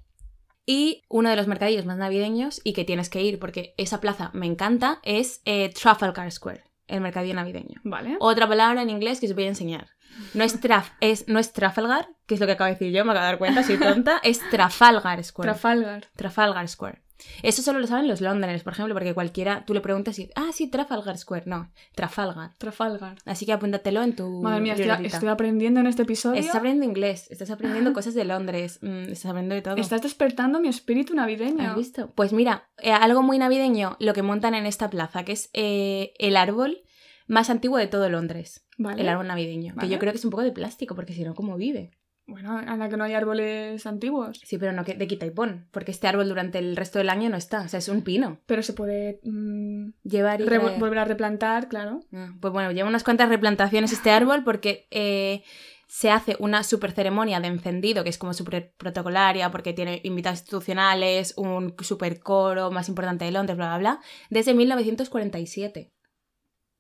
Y 0.66 1.04
uno 1.10 1.30
de 1.30 1.36
los 1.36 1.46
mercadillos 1.46 1.86
más 1.86 1.98
navideños 1.98 2.60
y 2.64 2.74
que 2.74 2.86
tienes 2.86 3.10
que 3.10 3.22
ir 3.22 3.38
porque 3.38 3.76
esa 3.78 4.02
plaza 4.02 4.32
me 4.34 4.48
encanta 4.48 5.00
es 5.04 5.42
eh, 5.46 5.70
Trafalgar 5.80 6.32
Square, 6.32 6.64
el 6.88 7.02
mercadillo 7.02 7.36
navideño. 7.36 7.82
Vale. 7.84 8.18
Otra 8.20 8.48
palabra 8.48 8.82
en 8.82 8.90
inglés 8.90 9.20
que 9.20 9.28
os 9.28 9.36
voy 9.36 9.46
a 9.46 9.50
enseñar. 9.50 9.90
No 10.34 10.44
es, 10.44 10.60
traf, 10.62 10.92
es, 11.02 11.28
no 11.28 11.40
es 11.40 11.52
Trafalgar, 11.52 12.08
que 12.26 12.36
es 12.36 12.40
lo 12.40 12.46
que 12.46 12.54
acabo 12.54 12.68
de 12.68 12.74
decir 12.74 12.92
yo, 12.94 13.04
me 13.04 13.12
acabo 13.12 13.26
de 13.26 13.32
dar 13.32 13.38
cuenta, 13.38 13.64
soy 13.64 13.78
tonta, 13.78 14.20
es 14.24 14.40
Trafalgar 14.50 15.24
Square. 15.24 15.52
Trafalgar. 15.52 16.06
Trafalgar 16.16 16.68
Square. 16.68 17.02
Eso 17.44 17.62
solo 17.62 17.80
lo 17.80 17.88
saben 17.88 18.08
los 18.08 18.22
Londoners, 18.22 18.64
por 18.64 18.74
ejemplo, 18.74 18.94
porque 18.94 19.14
cualquiera, 19.14 19.64
tú 19.66 19.74
le 19.74 19.82
preguntas 19.82 20.18
y, 20.20 20.30
ah, 20.36 20.50
sí, 20.54 20.68
Trafalgar 20.68 21.18
Square. 21.18 21.44
No, 21.46 21.72
Trafalgar. 21.96 22.52
Trafalgar. 22.58 23.18
Así 23.26 23.46
que 23.46 23.54
apúntatelo 23.54 24.02
en 24.04 24.16
tu 24.16 24.42
Madre 24.42 24.62
mía, 24.62 24.74
estoy, 24.74 25.30
aprendiendo 25.30 25.80
en 25.80 25.88
este 25.88 26.04
episodio. 26.04 26.40
Estás 26.40 26.56
aprendiendo 26.56 26.86
inglés, 26.86 27.28
estás 27.30 27.50
aprendiendo 27.50 27.94
cosas 27.94 28.14
de 28.14 28.26
Londres, 28.26 28.80
mm, 28.82 29.12
estás 29.12 29.26
aprendiendo 29.28 29.56
de 29.56 29.62
todo. 29.62 29.76
Estás 29.78 30.02
despertando 30.02 30.60
mi 30.60 30.68
espíritu 30.68 31.14
navideño. 31.14 31.70
¿Has 31.70 31.76
visto? 31.76 32.12
Pues 32.16 32.34
mira, 32.34 32.70
eh, 32.78 32.92
algo 32.92 33.24
muy 33.24 33.38
navideño 33.38 33.98
lo 34.00 34.14
que 34.14 34.22
montan 34.22 34.56
en 34.56 34.66
esta 34.66 34.90
plaza, 34.90 35.24
que 35.24 35.34
es 35.34 35.50
eh, 35.54 36.14
el 36.20 36.38
árbol 36.38 36.82
más 37.28 37.50
antiguo 37.50 37.78
de 37.78 37.88
todo 37.88 38.10
Londres. 38.10 38.66
Vale. 38.78 39.02
El 39.02 39.10
árbol 39.10 39.28
navideño. 39.28 39.76
Que 39.80 39.90
yo 39.90 40.00
creo 40.00 40.12
que 40.12 40.18
es 40.18 40.26
un 40.26 40.32
poco 40.32 40.44
de 40.44 40.52
plástico, 40.52 40.96
porque 40.96 41.14
si 41.14 41.24
no, 41.24 41.34
¿cómo 41.34 41.56
vive? 41.56 41.92
Bueno, 42.28 42.58
anda 42.58 42.90
que 42.90 42.98
no 42.98 43.04
hay 43.04 43.14
árboles 43.14 43.86
antiguos. 43.86 44.40
Sí, 44.44 44.58
pero 44.58 44.72
no 44.74 44.84
que- 44.84 44.96
de 44.96 45.06
quita 45.08 45.26
y 45.28 45.30
pon, 45.32 45.68
porque 45.72 45.92
este 45.92 46.08
árbol 46.08 46.28
durante 46.28 46.58
el 46.58 46.76
resto 46.76 46.98
del 46.98 47.10
año 47.10 47.30
no 47.30 47.38
está, 47.38 47.62
o 47.62 47.68
sea, 47.68 47.78
es 47.78 47.88
un 47.88 48.02
pino. 48.02 48.40
Pero 48.48 48.64
se 48.64 48.74
puede 48.74 49.20
mm, 49.24 49.90
Llevar 50.04 50.42
y 50.42 50.46
traer. 50.46 50.80
volver 50.80 51.00
a 51.00 51.06
replantar, 51.06 51.68
claro. 51.68 52.00
Ah, 52.14 52.34
Pues 52.42 52.52
bueno, 52.52 52.72
lleva 52.72 52.90
unas 52.90 53.04
cuantas 53.04 53.30
replantaciones 53.30 53.92
este 53.94 54.10
árbol 54.10 54.44
porque 54.44 54.88
eh, 54.90 55.44
se 55.88 56.10
hace 56.10 56.36
una 56.40 56.64
super 56.64 56.94
ceremonia 56.94 57.40
de 57.40 57.48
encendido 57.48 58.04
que 58.04 58.10
es 58.10 58.18
como 58.18 58.34
súper 58.34 58.74
protocolaria 58.76 59.52
porque 59.52 59.74
tiene 59.74 60.02
invitados 60.04 60.40
institucionales, 60.40 61.36
un 61.38 61.76
super 61.82 62.20
coro 62.20 62.72
más 62.72 62.90
importante 62.90 63.26
de 63.26 63.32
Londres, 63.32 63.56
bla, 63.56 63.68
bla, 63.68 63.78
bla, 63.78 64.02
desde 64.32 64.56
1947. 64.56 65.92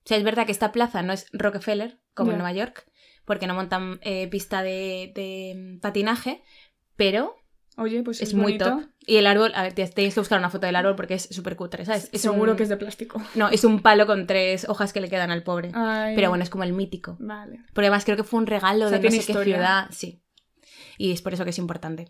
O 0.03 0.07
sea, 0.07 0.17
es 0.17 0.23
verdad 0.23 0.45
que 0.47 0.51
esta 0.51 0.71
plaza 0.71 1.01
no 1.03 1.13
es 1.13 1.27
Rockefeller, 1.33 1.99
como 2.15 2.31
en. 2.31 2.37
Nueva 2.37 2.51
York, 2.53 2.87
porque 3.25 3.47
no 3.47 3.53
montan 3.53 3.99
eh, 4.01 4.27
pista 4.27 4.61
de, 4.63 5.11
de 5.15 5.77
patinaje, 5.81 6.41
pero 6.95 7.35
Oye, 7.77 8.03
pues 8.03 8.21
es, 8.21 8.29
es, 8.29 8.33
muy 8.33 8.43
bonito. 8.53 8.65
top. 8.65 8.83
Y 9.05 9.17
el 9.17 9.27
árbol, 9.27 9.51
a 9.53 9.63
ver, 9.63 9.73
te- 9.73 9.85
tenéis 9.87 10.13
que 10.13 10.21
buscar 10.21 10.39
una 10.39 10.49
foto 10.49 10.65
del 10.65 10.77
árbol 10.77 10.95
porque 10.95 11.15
es 11.15 11.23
súper 11.23 11.57
cutre, 11.57 11.83
¿sabes? 11.85 12.09
Es 12.13 12.21
Seguro 12.21 12.51
un- 12.51 12.57
que 12.57 12.63
es 12.63 12.69
de 12.69 12.77
plástico. 12.77 13.21
No, 13.35 13.49
es 13.49 13.65
un 13.65 13.81
palo 13.81 14.05
con 14.07 14.27
tres 14.27 14.67
hojas 14.69 14.93
que 14.93 15.01
le 15.01 15.09
quedan 15.09 15.29
al 15.29 15.43
pobre. 15.43 15.71
Ay, 15.73 16.15
Pero 16.15 16.29
bueno, 16.29 16.43
es 16.43 16.49
como 16.49 16.63
el 16.63 16.71
mítico. 16.71 17.17
Vale. 17.19 17.57
Porque 17.73 17.87
además 17.87 18.05
creo 18.05 18.15
que 18.15 18.23
fue 18.23 18.39
un 18.39 18.47
regalo 18.47 18.85
O 18.85 18.89
sea, 18.89 18.99
de 18.99 19.03
no 19.09 19.11
sé 19.11 19.25
qué 19.33 19.43
ciudad. 19.43 19.87
Sí. 19.91 20.21
Y 20.97 21.11
es 21.11 21.21
por 21.21 21.33
eso 21.33 21.43
que 21.43 21.49
es 21.49 21.57
importante. 21.57 22.07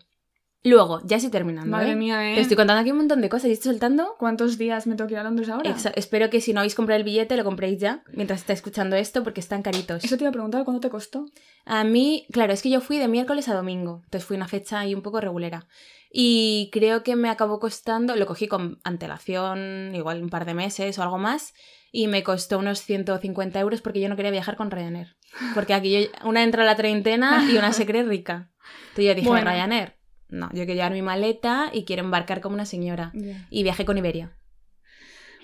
Luego, 0.64 1.00
ya 1.04 1.16
estoy 1.16 1.30
terminando. 1.30 1.70
Madre 1.70 1.92
¿eh? 1.92 1.96
mía, 1.96 2.32
¿eh? 2.32 2.34
Te 2.34 2.40
estoy 2.40 2.56
contando 2.56 2.80
aquí 2.80 2.90
un 2.90 2.96
montón 2.96 3.20
de 3.20 3.28
cosas 3.28 3.48
y 3.50 3.52
estoy 3.52 3.70
soltando. 3.72 4.16
¿Cuántos 4.18 4.58
días 4.58 4.86
me 4.88 4.96
tengo 4.96 5.06
que 5.06 5.14
ir 5.14 5.20
a 5.20 5.22
Londres 5.22 5.48
ahora? 5.48 5.70
Exa- 5.70 5.92
espero 5.94 6.28
que 6.28 6.40
si 6.40 6.52
no 6.52 6.58
habéis 6.60 6.74
comprado 6.74 6.98
el 6.98 7.04
billete, 7.04 7.36
lo 7.36 7.44
compréis 7.44 7.78
ya, 7.78 8.02
mientras 8.12 8.40
estáis 8.40 8.58
escuchando 8.58 8.96
esto, 8.96 9.22
porque 9.22 9.38
están 9.40 9.62
caritos. 9.62 10.02
Eso 10.02 10.16
te 10.16 10.24
iba 10.24 10.30
a 10.30 10.32
preguntar, 10.32 10.64
¿cuánto 10.64 10.80
te 10.80 10.90
costó? 10.90 11.26
A 11.66 11.84
mí, 11.84 12.26
claro, 12.32 12.52
es 12.52 12.62
que 12.62 12.70
yo 12.70 12.80
fui 12.80 12.98
de 12.98 13.06
miércoles 13.06 13.48
a 13.48 13.54
domingo, 13.54 14.00
entonces 14.04 14.26
fui 14.26 14.36
una 14.36 14.48
fecha 14.48 14.80
ahí 14.80 14.92
un 14.94 15.02
poco 15.02 15.20
regulera. 15.20 15.68
Y 16.10 16.70
creo 16.72 17.02
que 17.04 17.14
me 17.14 17.28
acabó 17.28 17.60
costando, 17.60 18.16
lo 18.16 18.26
cogí 18.26 18.48
con 18.48 18.78
antelación, 18.82 19.92
igual 19.94 20.22
un 20.22 20.30
par 20.30 20.46
de 20.46 20.54
meses 20.54 20.98
o 20.98 21.02
algo 21.02 21.18
más, 21.18 21.52
y 21.92 22.08
me 22.08 22.22
costó 22.22 22.58
unos 22.58 22.80
150 22.80 23.60
euros 23.60 23.82
porque 23.82 24.00
yo 24.00 24.08
no 24.08 24.16
quería 24.16 24.30
viajar 24.32 24.56
con 24.56 24.70
Ryanair. 24.70 25.16
Porque 25.54 25.74
aquí 25.74 25.92
yo, 25.92 26.08
una 26.28 26.42
entra 26.42 26.62
a 26.62 26.66
la 26.66 26.74
treintena 26.76 27.46
y 27.50 27.56
una 27.56 27.72
se 27.72 27.86
cree 27.86 28.02
rica. 28.02 28.50
Entonces 28.88 29.04
yo 29.04 29.14
dije, 29.14 29.28
Bueno. 29.28 29.50
Ryanair, 29.50 29.94
no, 30.28 30.48
yo 30.48 30.64
quiero 30.64 30.74
llevar 30.74 30.92
mi 30.92 31.02
maleta 31.02 31.70
y 31.72 31.84
quiero 31.84 32.02
embarcar 32.02 32.40
como 32.40 32.54
una 32.54 32.66
señora. 32.66 33.12
Y 33.50 33.62
viajé 33.62 33.84
con 33.84 33.98
Iberia. 33.98 34.32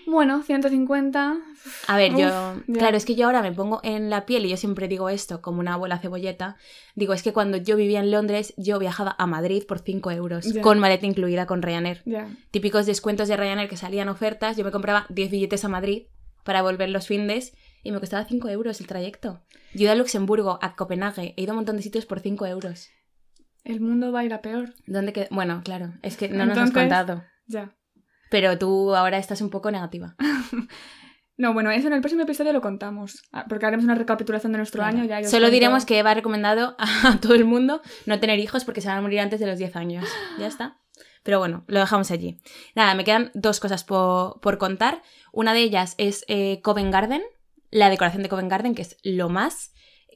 Bueno, 0.07 0.43
150. 0.43 1.37
A 1.87 1.97
ver, 1.97 2.13
Uf, 2.13 2.19
yo, 2.19 2.63
claro, 2.75 2.97
es 2.97 3.05
que 3.05 3.15
yo 3.15 3.27
ahora 3.27 3.43
me 3.43 3.53
pongo 3.53 3.81
en 3.85 4.11
la 4.11 4.27
piel 4.27 4.45
y 4.45 4.49
yo 4.49 4.57
siempre 4.57 4.89
digo 4.89 5.09
esto 5.09 5.41
como 5.41 5.61
una 5.61 5.75
abuela 5.75 5.99
cebolleta. 5.99 6.57
Digo, 6.95 7.13
es 7.15 7.23
que 7.23 7.33
cuando 7.33 7.57
yo 7.57 7.77
vivía 7.77 8.01
en 8.01 8.11
Londres, 8.11 8.55
yo 8.57 8.79
viajaba 8.79 9.15
a 9.19 9.27
Madrid 9.27 9.63
por 9.67 9.79
5 9.79 10.11
euros, 10.11 10.53
con 10.61 10.79
maleta 10.79 11.07
incluida 11.07 11.47
con 11.47 11.63
Ryanair. 11.63 12.03
Ya. 12.05 12.29
Típicos 12.51 12.87
descuentos 12.87 13.29
de 13.29 13.37
Ryanair 13.37 13.69
que 13.69 13.77
salían 13.77 14.09
ofertas, 14.09 14.57
yo 14.57 14.65
me 14.65 14.73
compraba 14.73 15.07
10 15.09 15.31
billetes 15.31 15.65
a 15.65 15.69
Madrid 15.69 16.05
para 16.43 16.63
volver 16.63 16.89
los 16.89 17.07
findes 17.07 17.55
y 17.85 17.93
me 17.93 18.01
costaba 18.01 18.25
5 18.25 18.49
euros 18.49 18.81
el 18.81 18.87
trayecto. 18.89 19.43
Yo 19.73 19.81
he 19.81 19.83
ido 19.85 19.93
a 19.93 19.97
Luxemburgo, 19.97 20.59
a 20.63 20.75
Copenhague, 20.75 21.35
he 21.37 21.43
ido 21.43 21.53
a 21.53 21.55
un 21.55 21.59
montón 21.59 21.77
de 21.77 21.83
sitios 21.83 22.07
por 22.07 22.21
5 22.21 22.47
euros. 22.47 22.91
El 23.65 23.81
mundo 23.81 24.11
va 24.13 24.21
a 24.21 24.25
ir 24.25 24.35
a 24.35 24.43
peor. 24.43 24.75
¿Dónde 24.87 25.13
qued- 25.13 25.29
Bueno, 25.31 25.63
claro, 25.65 25.95
es 26.03 26.17
que 26.17 26.29
no 26.29 26.47
nos 26.47 26.59
has 26.59 26.71
contado. 26.73 27.25
Ya. 27.47 27.75
Pero 28.31 28.59
tú 28.59 28.95
ahora 28.95 29.19
estás 29.19 29.41
un 29.41 29.51
poco 29.51 29.71
negativa. 29.71 30.17
No, 31.39 31.55
bueno, 31.55 31.71
eso 31.71 31.87
en 31.87 31.95
el 31.95 32.03
próximo 32.03 32.23
episodio 32.23 32.53
lo 32.53 32.61
contamos. 32.61 33.23
ah, 33.33 33.47
Porque 33.49 33.65
haremos 33.65 33.85
una 33.85 33.95
recapitulación 33.95 34.53
de 34.53 34.59
nuestro 34.59 34.83
Claro. 34.83 34.99
año. 34.99 35.05
Ya 35.09 35.17
Solo 35.25 35.45
cuento- 35.45 35.51
diremos 35.55 35.87
que 35.87 35.99
Eva 35.99 36.11
ha 36.11 36.15
recomendado 36.15 36.77
a 36.79 36.85
todo 37.21 37.35
el 37.35 37.47
mundo 37.47 37.81
no 38.07 38.21
tener 38.21 38.39
hijos 38.39 38.65
porque 38.67 38.83
se 38.83 38.89
van 38.89 38.99
a 38.99 39.01
morir 39.01 39.19
antes 39.19 39.41
de 39.41 39.47
los 39.47 39.59
10 39.59 39.75
años. 39.75 40.07
Ya 40.39 40.47
está. 40.47 40.77
Pero 41.23 41.39
bueno, 41.39 41.65
lo 41.69 41.81
dejamos 41.81 42.11
allí. 42.11 42.39
Nada, 42.77 42.95
me 42.95 43.03
quedan 43.05 43.31
dos 43.35 43.61
cosas 43.61 43.83
po- 43.83 44.41
por 44.43 44.59
contar. 44.59 45.03
Una 45.33 45.55
de 45.55 45.61
ellas 45.61 45.95
es 45.97 46.25
eh, 46.29 46.61
Covent 46.63 46.93
Garden, 46.93 47.23
la 47.71 47.89
decoración 47.89 48.23
de 48.23 48.29
Covent 48.29 48.51
Garden, 48.51 48.75
que 48.75 48.83
es 48.83 48.99
lo 49.03 49.29
más. 49.31 49.73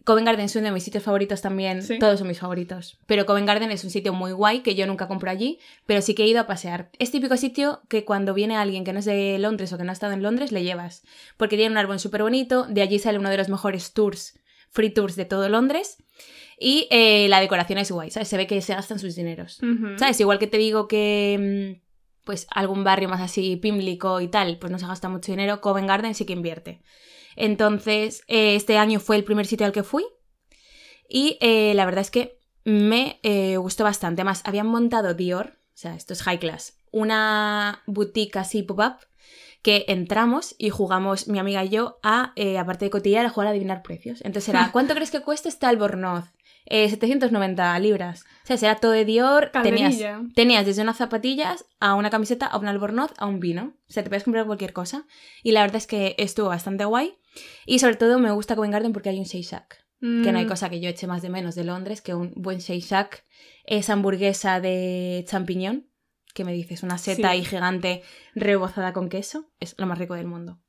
Covent 0.06 0.24
Garden 0.24 0.44
es 0.44 0.54
uno 0.54 0.66
de 0.66 0.70
mis 0.70 0.84
sitios 0.84 1.02
favoritos 1.02 1.42
también. 1.42 1.82
Sí. 1.82 1.98
Todos 1.98 2.20
son 2.20 2.28
mis 2.28 2.38
favoritos. 2.38 2.96
Pero 3.06 3.26
Covent 3.26 3.44
Garden 3.44 3.72
es 3.72 3.82
un 3.82 3.90
sitio 3.90 4.12
muy 4.12 4.30
guay 4.30 4.60
que 4.60 4.76
yo 4.76 4.86
nunca 4.86 5.08
compro 5.08 5.32
allí, 5.32 5.58
pero 5.84 6.00
sí 6.00 6.14
que 6.14 6.22
he 6.22 6.28
ido 6.28 6.38
a 6.38 6.46
pasear. 6.46 6.90
Es 7.00 7.10
típico 7.10 7.36
sitio 7.36 7.82
que 7.88 8.04
cuando 8.04 8.32
viene 8.32 8.56
alguien 8.56 8.84
que 8.84 8.92
no 8.92 9.00
es 9.00 9.04
de 9.04 9.36
Londres 9.40 9.72
o 9.72 9.78
que 9.78 9.82
no 9.82 9.90
ha 9.90 9.92
estado 9.92 10.12
en 10.12 10.22
Londres, 10.22 10.52
le 10.52 10.62
llevas. 10.62 11.02
Porque 11.36 11.56
tiene 11.56 11.72
un 11.72 11.78
árbol 11.78 11.98
súper 11.98 12.22
bonito, 12.22 12.66
de 12.68 12.82
allí 12.82 13.00
sale 13.00 13.18
uno 13.18 13.30
de 13.30 13.36
los 13.36 13.48
mejores 13.48 13.94
tours, 13.94 14.38
free 14.70 14.90
tours 14.90 15.16
de 15.16 15.24
todo 15.24 15.48
Londres. 15.48 15.98
Y 16.56 16.86
eh, 16.92 17.26
la 17.28 17.40
decoración 17.40 17.80
es 17.80 17.90
guay, 17.90 18.12
¿sabes? 18.12 18.28
Se 18.28 18.36
ve 18.36 18.46
que 18.46 18.62
se 18.62 18.74
gastan 18.74 19.00
sus 19.00 19.16
dineros. 19.16 19.58
¿Sabes? 19.98 20.20
Igual 20.20 20.38
que 20.38 20.46
te 20.46 20.56
digo 20.56 20.86
que 20.86 21.74
mm, 21.76 22.22
pues 22.24 22.46
algún 22.52 22.84
barrio 22.84 23.08
más 23.08 23.20
así 23.20 23.56
pímlico 23.56 24.20
y 24.20 24.28
tal, 24.28 24.58
pues 24.58 24.70
no 24.70 24.78
se 24.78 24.86
gasta 24.86 25.08
mucho 25.08 25.32
dinero, 25.32 25.60
Covent 25.60 25.88
Garden 25.88 26.14
sí 26.14 26.26
que 26.26 26.32
invierte. 26.32 26.80
Entonces, 27.37 28.22
eh, 28.27 28.57
este 28.57 28.79
año 28.79 28.99
fue 28.99 29.16
el 29.16 29.25
primer 29.25 29.46
sitio 29.46 29.66
al 29.66 29.72
que 29.72 29.83
fui 29.83 30.05
y 31.09 31.38
eh, 31.40 31.72
la 31.75 31.85
verdad 31.85 32.01
es 32.01 32.11
que 32.11 32.38
me 32.64 33.20
eh, 33.22 33.57
gustó 33.59 33.85
bastante. 33.85 34.22
Además, 34.22 34.42
habían 34.44 34.66
montado 34.66 35.14
Dior, 35.14 35.59
o 35.68 35.79
sea, 35.79 35.94
esto 35.94 36.12
es 36.12 36.22
high 36.22 36.38
class, 36.38 36.79
una 36.90 37.83
boutique 37.87 38.37
así 38.37 38.62
pop-up 38.62 39.07
que 39.62 39.85
entramos 39.88 40.55
y 40.59 40.70
jugamos 40.70 41.29
mi 41.29 41.38
amiga 41.38 41.64
y 41.64 41.70
yo 41.70 41.99
a, 42.03 42.33
aparte 42.59 42.85
de 42.85 42.90
cotillar, 42.90 43.27
a 43.27 43.31
jugar 43.31 43.49
a 43.49 43.51
adivinar 43.51 43.83
precios. 43.83 44.20
Entonces 44.25 44.49
era, 44.49 44.70
¿cuánto 44.72 44.94
crees 44.94 45.11
que 45.11 45.20
cuesta 45.20 45.49
este 45.49 45.66
albornoz? 45.66 46.25
Eh, 46.68 46.90
790 46.90 47.79
libras. 47.79 48.25
O 48.42 48.46
sea, 48.46 48.57
será 48.57 48.77
todo 48.77 48.90
de 48.90 49.05
Dior. 49.05 49.51
Tenías, 49.62 49.96
tenías 50.35 50.66
desde 50.66 50.83
unas 50.83 50.96
zapatillas 50.96 51.64
a 51.79 51.94
una 51.94 52.11
camiseta, 52.11 52.46
a 52.46 52.59
un 52.59 52.66
albornoz, 52.66 53.12
a 53.18 53.27
un 53.27 53.38
vino. 53.38 53.75
O 53.88 53.92
sea, 53.92 54.03
te 54.03 54.09
puedes 54.09 54.25
comprar 54.25 54.46
cualquier 54.46 54.72
cosa. 54.72 55.07
Y 55.44 55.53
la 55.53 55.61
verdad 55.61 55.77
es 55.77 55.87
que 55.87 56.16
estuvo 56.18 56.49
bastante 56.49 56.85
guay. 56.85 57.16
Y 57.66 57.79
sobre 57.79 57.96
todo 57.96 58.18
me 58.18 58.31
gusta 58.33 58.55
Covent 58.57 58.72
Garden 58.72 58.92
porque 58.92 59.09
hay 59.11 59.18
un 59.18 59.25
Shake 59.25 59.44
Shack. 59.44 59.85
Que 60.01 60.31
no 60.31 60.38
hay 60.38 60.44
Mm, 60.44 60.49
cosa 60.49 60.68
que 60.68 60.79
yo 60.81 60.88
eche 60.90 61.07
más 61.07 61.22
de 61.22 61.31
menos 61.31 61.55
de 61.55 61.64
Londres 61.64 62.03
que 62.03 62.14
un 62.14 62.33
buen 62.37 62.59
Shake 62.59 62.83
Shack. 62.85 63.25
Esa 63.64 63.94
hamburguesa 63.94 64.61
de 64.61 65.25
champiñón, 65.29 65.88
que 66.35 66.44
me 66.44 66.53
dices, 66.53 66.83
una 66.83 66.99
seta 66.99 67.16
Sí. 67.16 67.38
ahí 67.38 67.44
gigante 67.44 68.03
rebozada 68.35 68.92
con 68.92 69.09
queso. 69.09 69.51
Es 69.59 69.75
lo 69.79 69.87
más 69.87 69.99
rico 69.99 70.14
del 70.14 70.27
mundo. 70.27 70.61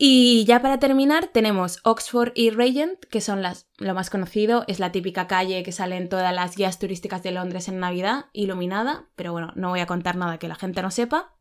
Y 0.00 0.44
ya 0.44 0.62
para 0.62 0.78
terminar 0.78 1.26
tenemos 1.32 1.80
Oxford 1.82 2.30
y 2.36 2.50
Regent, 2.50 3.04
que 3.06 3.20
son 3.20 3.42
las, 3.42 3.68
lo 3.78 3.94
más 3.94 4.10
conocido, 4.10 4.64
es 4.68 4.78
la 4.78 4.92
típica 4.92 5.26
calle 5.26 5.64
que 5.64 5.72
sale 5.72 5.96
en 5.96 6.08
todas 6.08 6.32
las 6.32 6.54
guías 6.54 6.78
turísticas 6.78 7.24
de 7.24 7.32
Londres 7.32 7.66
en 7.66 7.80
Navidad, 7.80 8.26
iluminada, 8.32 9.08
pero 9.16 9.32
bueno, 9.32 9.52
no 9.56 9.70
voy 9.70 9.80
a 9.80 9.86
contar 9.86 10.14
nada 10.14 10.38
que 10.38 10.46
la 10.46 10.54
gente 10.54 10.82
no 10.82 10.92
sepa. 10.92 11.34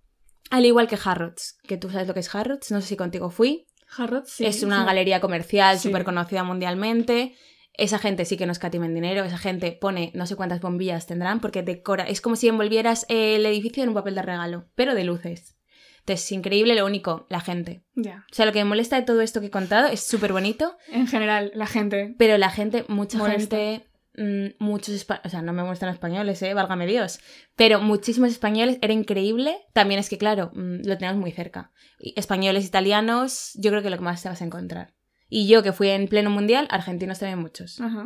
Al 0.50 0.65
igual 0.65 0.88
que 0.88 0.97
Harrods, 1.04 1.60
que 1.67 1.78
tú 1.78 1.91
sabes 1.91 2.08
lo 2.08 2.15
que 2.15 2.21
es 2.21 2.34
Harrods, 2.34 2.71
no 2.71 2.82
sé 2.82 2.88
si 2.88 2.95
contigo 2.97 3.30
fui. 3.30 3.67
Harrods, 3.95 4.30
sí, 4.32 4.45
es 4.45 4.63
una 4.63 4.80
sí. 4.82 4.86
galería 4.86 5.19
comercial 5.21 5.78
Sí. 5.80 5.88
súper 5.88 6.04
conocida 6.04 6.43
mundialmente. 6.43 7.36
Esa 7.73 8.00
gente 8.00 8.26
sí 8.26 8.38
que 8.38 8.45
no 8.47 8.52
escatimen 8.52 8.95
dinero, 8.95 9.23
esa 9.23 9.38
gente 9.38 9.71
pone 9.71 10.12
no 10.15 10.26
sé 10.26 10.36
cuántas 10.36 10.62
bombillas 10.62 11.06
tendrán 11.06 11.39
porque 11.39 11.62
decora, 11.62 12.04
es 12.06 12.21
como 12.21 12.36
si 12.36 12.47
envolvieras 12.47 13.06
el 13.08 13.45
edificio 13.45 13.84
en 13.84 13.89
un 13.89 13.95
papel 13.95 14.15
de 14.15 14.23
regalo, 14.23 14.65
pero 14.76 14.95
de 14.95 15.04
luces. 15.04 15.56
Entonces, 16.00 16.26
es 16.26 16.32
increíble, 16.32 16.73
lo 16.73 16.86
único, 16.86 17.28
la 17.30 17.41
gente. 17.41 17.84
O 17.97 18.02
sea, 18.32 18.45
lo 18.45 18.54
que 18.54 18.60
me 18.63 18.69
molesta 18.69 18.95
de 18.95 19.02
todo 19.06 19.21
esto 19.21 19.41
que 19.41 19.47
he 19.47 19.52
contado 19.52 19.88
es 19.88 20.00
súper 20.02 20.32
bonito, 20.34 20.76
En 20.88 21.06
general, 21.06 21.52
la 21.54 21.67
gente. 21.67 22.15
pero 22.17 22.38
la 22.38 22.50
gente, 22.50 22.86
mucha 22.88 23.17
Molesta. 23.17 23.58
gente, 23.58 23.88
mm, 24.17 24.63
muchos 24.63 24.93
españoles, 24.95 25.25
o 25.25 25.30
sea, 25.30 25.41
no 25.41 25.53
me 25.53 25.63
muestran 25.63 25.93
españoles, 25.93 26.41
eh, 26.41 26.53
válgame 26.53 26.86
Dios, 26.88 27.19
pero 27.56 27.80
muchísimos 27.80 28.30
españoles, 28.32 28.77
era 28.82 28.93
increíble. 28.93 29.58
También 29.73 29.99
es 29.99 30.10
que, 30.10 30.17
claro, 30.17 30.51
mm, 30.53 30.86
lo 30.86 30.97
tenemos 30.97 31.19
muy 31.19 31.32
cerca. 31.32 31.71
Españoles, 32.15 32.65
italianos, 32.65 33.51
yo 33.56 33.71
creo 33.71 33.82
que 33.84 33.89
lo 33.89 33.97
que 33.97 34.03
más 34.03 34.21
te 34.21 34.30
vas 34.30 34.41
a 34.41 34.45
encontrar. 34.45 34.93
Y 35.30 35.47
yo, 35.47 35.62
que 35.63 35.73
fui 35.73 35.89
en 35.89 36.08
pleno 36.08 36.30
mundial, 36.30 36.67
argentinos 36.69 37.19
también 37.19 37.39
muchos. 37.39 37.80
Ajá. 37.82 38.06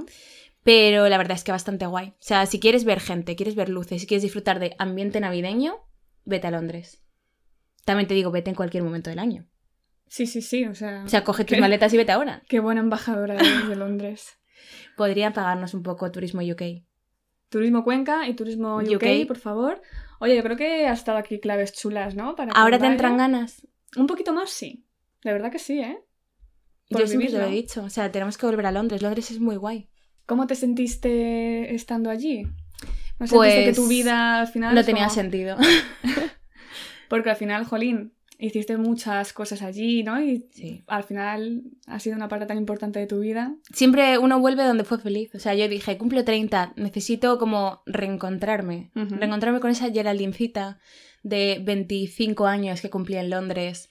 Pero 0.63 1.07
la 1.09 1.17
verdad 1.17 1.35
es 1.37 1.43
que 1.43 1.51
bastante 1.51 1.85
guay. 1.87 2.09
O 2.09 2.15
sea, 2.19 2.45
si 2.45 2.59
quieres 2.59 2.83
ver 2.83 2.99
gente, 2.99 3.35
quieres 3.35 3.55
ver 3.55 3.69
luces, 3.69 4.01
si 4.01 4.07
quieres 4.07 4.23
disfrutar 4.23 4.59
de 4.59 4.75
ambiente 4.77 5.19
navideño, 5.19 5.75
vete 6.25 6.47
a 6.47 6.51
Londres. 6.51 7.01
También 7.85 8.07
te 8.07 8.13
digo, 8.13 8.31
vete 8.31 8.49
en 8.51 8.55
cualquier 8.55 8.83
momento 8.83 9.09
del 9.09 9.19
año. 9.19 9.47
Sí, 10.07 10.27
sí, 10.27 10.41
sí. 10.41 10.65
O 10.65 10.75
sea, 10.75 11.03
O 11.05 11.09
sea, 11.09 11.23
coge 11.23 11.45
tus 11.45 11.55
¿Qué? 11.55 11.61
maletas 11.61 11.93
y 11.93 11.97
vete 11.97 12.11
ahora. 12.11 12.43
qué 12.47 12.59
buena 12.59 12.81
embajadora 12.81 13.35
de 13.35 13.75
Londres. 13.75 14.37
Podrían 14.97 15.33
pagarnos 15.33 15.73
un 15.73 15.83
poco 15.83 16.11
turismo 16.11 16.41
UK. 16.41 16.83
Turismo 17.49 17.83
Cuenca 17.83 18.27
y 18.27 18.33
Turismo 18.35 18.77
UK, 18.77 18.93
UK. 18.95 19.27
por 19.27 19.37
favor. 19.37 19.81
Oye, 20.19 20.35
yo 20.35 20.43
creo 20.43 20.55
que 20.57 20.87
has 20.87 20.99
estado 20.99 21.17
aquí 21.17 21.39
claves 21.39 21.73
chulas, 21.73 22.15
¿no? 22.15 22.35
Para 22.35 22.51
Ahora 22.53 22.79
te 22.79 22.85
entran 22.85 23.17
ganas. 23.17 23.67
Un 23.97 24.07
poquito 24.07 24.33
más, 24.33 24.49
sí. 24.51 24.85
De 25.23 25.33
verdad 25.33 25.51
que 25.51 25.59
sí, 25.59 25.79
¿eh? 25.79 25.99
Por 26.89 27.01
Yo 27.01 27.07
siempre 27.07 27.29
te 27.29 27.37
lo 27.37 27.45
he 27.45 27.51
dicho. 27.51 27.83
O 27.83 27.89
sea, 27.89 28.11
tenemos 28.11 28.37
que 28.37 28.45
volver 28.45 28.65
a 28.65 28.71
Londres. 28.71 29.01
Londres 29.01 29.31
es 29.31 29.39
muy 29.39 29.55
guay. 29.55 29.89
¿Cómo 30.25 30.47
te 30.47 30.55
sentiste 30.55 31.73
estando 31.75 32.09
allí? 32.09 32.43
¿No 32.43 33.27
Pues, 33.27 33.29
sentiste 33.53 33.65
que 33.65 33.73
tu 33.73 33.87
vida 33.87 34.39
al 34.41 34.47
final... 34.47 34.73
No 34.75 34.83
tenía 34.85 35.03
como- 35.05 35.15
sentido. 35.15 35.57
Porque 37.09 37.29
al 37.29 37.35
final, 37.35 37.65
jolín, 37.65 38.13
hiciste 38.41 38.75
muchas 38.77 39.33
cosas 39.33 39.61
allí, 39.61 40.03
¿no? 40.03 40.21
Y 40.21 40.47
Sí. 40.51 40.83
al 40.87 41.03
final 41.03 41.61
ha 41.87 41.99
sido 41.99 42.15
una 42.15 42.27
parte 42.27 42.45
tan 42.47 42.57
importante 42.57 42.99
de 42.99 43.07
tu 43.07 43.19
vida. 43.19 43.55
Siempre 43.71 44.17
uno 44.17 44.39
vuelve 44.39 44.63
donde 44.63 44.83
fue 44.83 44.97
feliz. 44.99 45.33
O 45.35 45.39
sea, 45.39 45.53
yo 45.53 45.67
dije, 45.67 45.97
cumplo 45.97 46.25
30, 46.25 46.73
necesito 46.75 47.37
como 47.37 47.81
reencontrarme. 47.85 48.91
Reencontrarme 48.95 49.59
con 49.59 49.69
esa 49.71 49.91
Geraldincita 49.91 50.79
de 51.23 51.61
25 51.63 52.47
años 52.47 52.81
que 52.81 52.89
cumplía 52.89 53.21
en 53.21 53.29
Londres. 53.29 53.89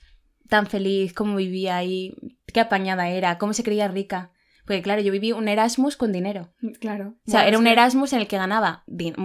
Tan 0.49 0.67
feliz, 0.67 1.13
cómo 1.13 1.37
vivía 1.37 1.77
ahí, 1.77 2.15
qué 2.53 2.59
apañada 2.61 3.09
era, 3.09 3.39
cómo 3.39 3.53
se 3.53 3.63
creía 3.63 3.87
rica. 3.89 4.33
Porque 4.71 4.83
claro, 4.83 5.03
yo 5.03 5.11
viví 5.11 5.33
un 5.33 5.49
Erasmus 5.49 5.97
con 5.97 6.13
dinero. 6.13 6.55
Claro. 6.79 7.17
O 7.27 7.31
sea, 7.31 7.41
Bueno, 7.41 7.49
era 7.49 7.59
un 7.59 7.67
Erasmus 7.67 8.13
en 8.13 8.21
el 8.21 8.29
que 8.29 8.37
ganaba, 8.37 8.85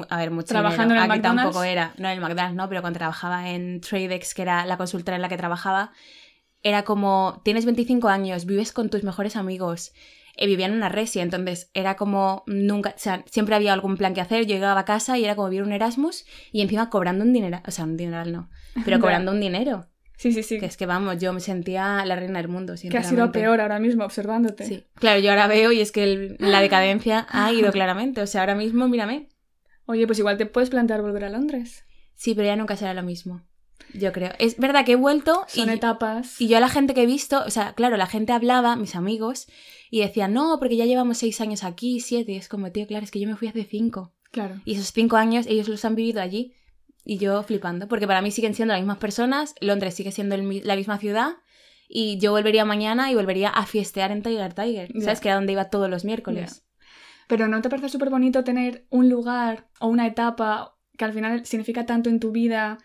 a 0.09 0.17
ver, 0.17 0.31
mucho 0.31 0.47
Trabajando 0.47 0.95
dinero. 0.95 1.01
en 1.01 1.05
el 1.05 1.11
Aquí 1.11 1.19
McDonald's. 1.19 1.43
tampoco 1.43 1.63
era, 1.63 1.93
no 1.99 2.07
en 2.07 2.13
el 2.15 2.19
McDonald's, 2.19 2.55
no, 2.55 2.67
pero 2.67 2.81
cuando 2.81 2.97
trabajaba 2.97 3.51
en 3.51 3.79
Tradex, 3.79 4.33
que 4.33 4.41
era 4.41 4.65
la 4.65 4.77
consultora 4.77 5.17
en 5.17 5.21
la 5.21 5.29
que 5.29 5.37
trabajaba, 5.37 5.91
era 6.63 6.81
como, 6.81 7.43
tienes 7.45 7.65
25 7.65 8.07
años, 8.09 8.47
vives 8.47 8.71
con 8.71 8.89
tus 8.89 9.03
mejores 9.03 9.35
amigos, 9.35 9.93
eh, 10.35 10.47
vivía 10.47 10.65
en 10.65 10.73
una 10.73 10.89
resi, 10.89 11.19
entonces 11.19 11.69
era 11.75 11.95
como 11.95 12.41
nunca, 12.47 12.95
o 12.95 12.99
sea, 12.99 13.23
siempre 13.29 13.53
había 13.53 13.71
algún 13.71 13.97
plan 13.97 14.15
que 14.15 14.21
hacer, 14.21 14.47
yo 14.47 14.55
llegaba 14.55 14.79
a 14.79 14.85
casa 14.85 15.15
y 15.19 15.25
era 15.25 15.35
como 15.35 15.49
vivir 15.49 15.61
un 15.63 15.73
Erasmus 15.73 16.25
y 16.51 16.61
encima 16.61 16.89
cobrando 16.89 17.23
un 17.23 17.33
dinero, 17.33 17.61
o 17.67 17.69
sea, 17.69 17.83
un 17.85 17.97
dineral 17.97 18.31
no, 18.31 18.49
pero 18.83 18.99
cobrando 18.99 19.31
un 19.31 19.39
dinero, 19.39 19.85
Sí, 20.17 20.31
sí, 20.31 20.43
sí. 20.43 20.59
que 20.59 20.65
es 20.65 20.77
que 20.77 20.85
vamos, 20.85 21.17
yo 21.19 21.33
me 21.33 21.39
sentía 21.41 22.05
la 22.05 22.15
reina 22.15 22.39
del 22.39 22.47
mundo, 22.47 22.75
Que 22.89 22.97
ha 22.97 23.03
sido 23.03 23.31
peor 23.31 23.59
ahora 23.61 23.79
mismo 23.79 24.05
observándote. 24.05 24.65
Sí, 24.65 24.83
claro, 24.95 25.19
yo 25.19 25.29
ahora 25.29 25.47
veo 25.47 25.71
y 25.71 25.81
es 25.81 25.91
que 25.91 26.03
el- 26.03 26.35
la 26.39 26.61
decadencia 26.61 27.27
ha 27.29 27.51
ido 27.51 27.71
claramente, 27.71 28.21
o 28.21 28.27
sea, 28.27 28.41
ahora 28.41 28.55
mismo, 28.55 28.87
mírame. 28.87 29.27
Oye, 29.85 30.07
pues 30.07 30.17
igual 30.19 30.37
te 30.37 30.45
puedes 30.45 30.69
plantear 30.69 31.01
volver 31.01 31.25
a 31.25 31.29
Londres. 31.29 31.83
Sí, 32.15 32.33
pero 32.33 32.47
ya 32.47 32.55
nunca 32.55 32.75
será 32.77 32.93
lo 32.93 33.03
mismo. 33.03 33.41
Yo 33.93 34.11
creo. 34.11 34.31
Es 34.39 34.57
verdad 34.57 34.83
que 34.85 34.93
he 34.93 34.95
vuelto 34.95 35.43
Son 35.47 35.69
y, 35.69 35.73
etapas. 35.73 36.39
y 36.41 36.47
yo 36.47 36.57
a 36.57 36.59
la 36.59 36.69
gente 36.69 36.93
que 36.93 37.03
he 37.03 37.05
visto, 37.05 37.43
o 37.45 37.49
sea, 37.49 37.73
claro, 37.73 37.97
la 37.97 38.07
gente 38.07 38.31
hablaba, 38.33 38.75
mis 38.77 38.95
amigos, 38.95 39.47
y 39.91 39.99
decían, 39.99 40.33
no, 40.33 40.57
porque 40.59 40.75
ya 40.77 40.85
llevamos 40.85 41.17
seis 41.17 41.39
años 41.41 41.63
aquí, 41.63 41.99
siete, 41.99 42.31
y 42.31 42.35
es 42.37 42.47
como, 42.49 42.71
tío, 42.71 42.87
claro, 42.87 43.03
es 43.03 43.11
que 43.11 43.19
yo 43.19 43.27
me 43.27 43.35
fui 43.35 43.47
hace 43.47 43.63
cinco. 43.63 44.13
Claro. 44.31 44.59
Y 44.65 44.73
esos 44.75 44.91
cinco 44.91 45.17
años 45.17 45.45
ellos 45.47 45.67
los 45.69 45.85
han 45.85 45.95
vivido 45.95 46.21
allí. 46.21 46.53
Y 47.05 47.17
yo 47.17 47.43
flipando, 47.43 47.87
porque 47.87 48.07
para 48.07 48.21
mí 48.21 48.31
siguen 48.31 48.53
siendo 48.55 48.73
las 48.73 48.81
mismas 48.81 48.97
personas, 48.97 49.55
Londres 49.61 49.93
sigue 49.93 50.11
siendo 50.11 50.35
el 50.35 50.61
la 50.65 50.75
misma 50.75 50.97
ciudad, 50.97 51.35
y 51.87 52.17
yo 52.17 52.31
volvería 52.31 52.65
mañana 52.65 53.11
y 53.11 53.15
volvería 53.15 53.49
a 53.49 53.65
fiestear 53.65 54.11
en 54.11 54.23
Tiger 54.23 54.53
Tiger. 54.53 54.91
¿sabes? 55.01 55.21
Que 55.21 55.29
era 55.29 55.35
donde 55.35 55.53
iba 55.53 55.69
todos 55.69 55.89
los 55.89 56.03
miércoles. 56.03 56.65
Pero 57.27 57.47
¿no 57.47 57.61
te 57.61 57.69
parece 57.69 57.89
súper 57.89 58.09
bonito 58.09 58.43
tener 58.43 58.85
un 58.89 59.09
lugar 59.09 59.67
o 59.79 59.87
una 59.87 60.07
etapa 60.07 60.75
que 60.97 61.05
al 61.05 61.13
final 61.13 61.45
significa 61.45 61.85
tanto 61.85 62.09
en 62.09 62.19
tu 62.19 62.31
vida 62.31 62.79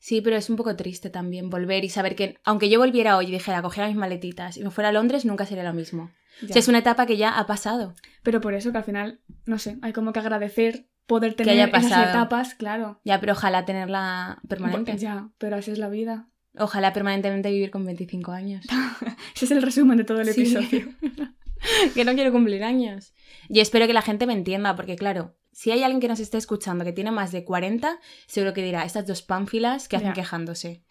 Sí, 0.00 0.22
pero 0.22 0.36
es 0.36 0.48
un 0.48 0.56
poco 0.56 0.74
triste 0.76 1.10
también 1.10 1.50
volver 1.50 1.84
y 1.84 1.90
saber 1.90 2.16
que, 2.16 2.38
aunque 2.42 2.70
yo 2.70 2.78
volviera 2.78 3.18
hoy 3.18 3.26
y 3.26 3.30
dijera, 3.30 3.60
cogiera 3.60 3.86
mis 3.86 3.98
maletitas 3.98 4.56
y 4.56 4.64
me 4.64 4.70
fuera 4.70 4.88
a 4.88 4.92
Londres, 4.92 5.26
nunca 5.26 5.44
sería 5.44 5.62
lo 5.62 5.74
mismo. 5.74 6.10
O 6.42 6.46
sea, 6.46 6.56
es 6.56 6.68
una 6.68 6.78
etapa 6.78 7.04
que 7.04 7.18
ya 7.18 7.38
ha 7.38 7.46
pasado. 7.46 7.94
Pero 8.22 8.40
por 8.40 8.54
eso 8.54 8.72
que 8.72 8.78
al 8.78 8.84
final, 8.84 9.20
no 9.44 9.58
sé, 9.58 9.76
hay 9.82 9.92
como 9.92 10.14
que 10.14 10.20
agradecer 10.20 10.88
poder 11.10 11.34
tener 11.34 11.52
haya 11.54 11.64
esas 11.66 11.82
pasado. 11.82 12.08
etapas, 12.10 12.54
claro. 12.54 13.00
Ya, 13.04 13.18
pero 13.20 13.32
ojalá 13.32 13.64
tenerla 13.64 14.40
permanente. 14.48 14.96
Ya, 14.96 15.28
pero 15.38 15.56
así 15.56 15.70
es 15.72 15.78
la 15.78 15.88
vida. 15.88 16.28
Ojalá 16.56 16.92
permanentemente 16.92 17.50
vivir 17.50 17.70
con 17.70 17.84
25 17.84 18.32
años. 18.32 18.64
Ese 19.34 19.44
es 19.44 19.50
el 19.50 19.62
resumen 19.62 19.98
de 19.98 20.04
todo 20.04 20.20
el 20.20 20.32
Sí. 20.32 20.40
episodio. 20.42 20.88
que 21.94 22.04
no 22.04 22.14
quiero 22.14 22.32
cumplir 22.32 22.62
años. 22.64 23.12
Y 23.48 23.60
espero 23.60 23.86
que 23.86 23.92
la 23.92 24.02
gente 24.02 24.26
me 24.26 24.32
entienda, 24.32 24.76
porque 24.76 24.96
claro, 24.96 25.36
si 25.52 25.70
hay 25.72 25.82
alguien 25.82 26.00
que 26.00 26.08
nos 26.08 26.20
esté 26.20 26.38
escuchando 26.38 26.84
que 26.84 26.92
tiene 26.92 27.10
más 27.10 27.32
de 27.32 27.44
40, 27.44 27.98
seguro 28.26 28.54
que 28.54 28.62
dirá, 28.62 28.84
estas 28.84 29.06
dos 29.06 29.22
pánfilas 29.22 29.88
que 29.88 29.96
hacen 29.96 30.12
quejándose. 30.12 30.82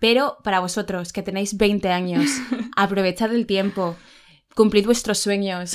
Pero 0.00 0.38
para 0.42 0.60
vosotros, 0.60 1.12
que 1.12 1.22
tenéis 1.22 1.56
20 1.58 1.90
años, 1.90 2.24
aprovechad 2.76 3.34
el 3.34 3.46
tiempo, 3.46 3.96
cumplid 4.54 4.86
vuestros 4.86 5.18
sueños, 5.18 5.74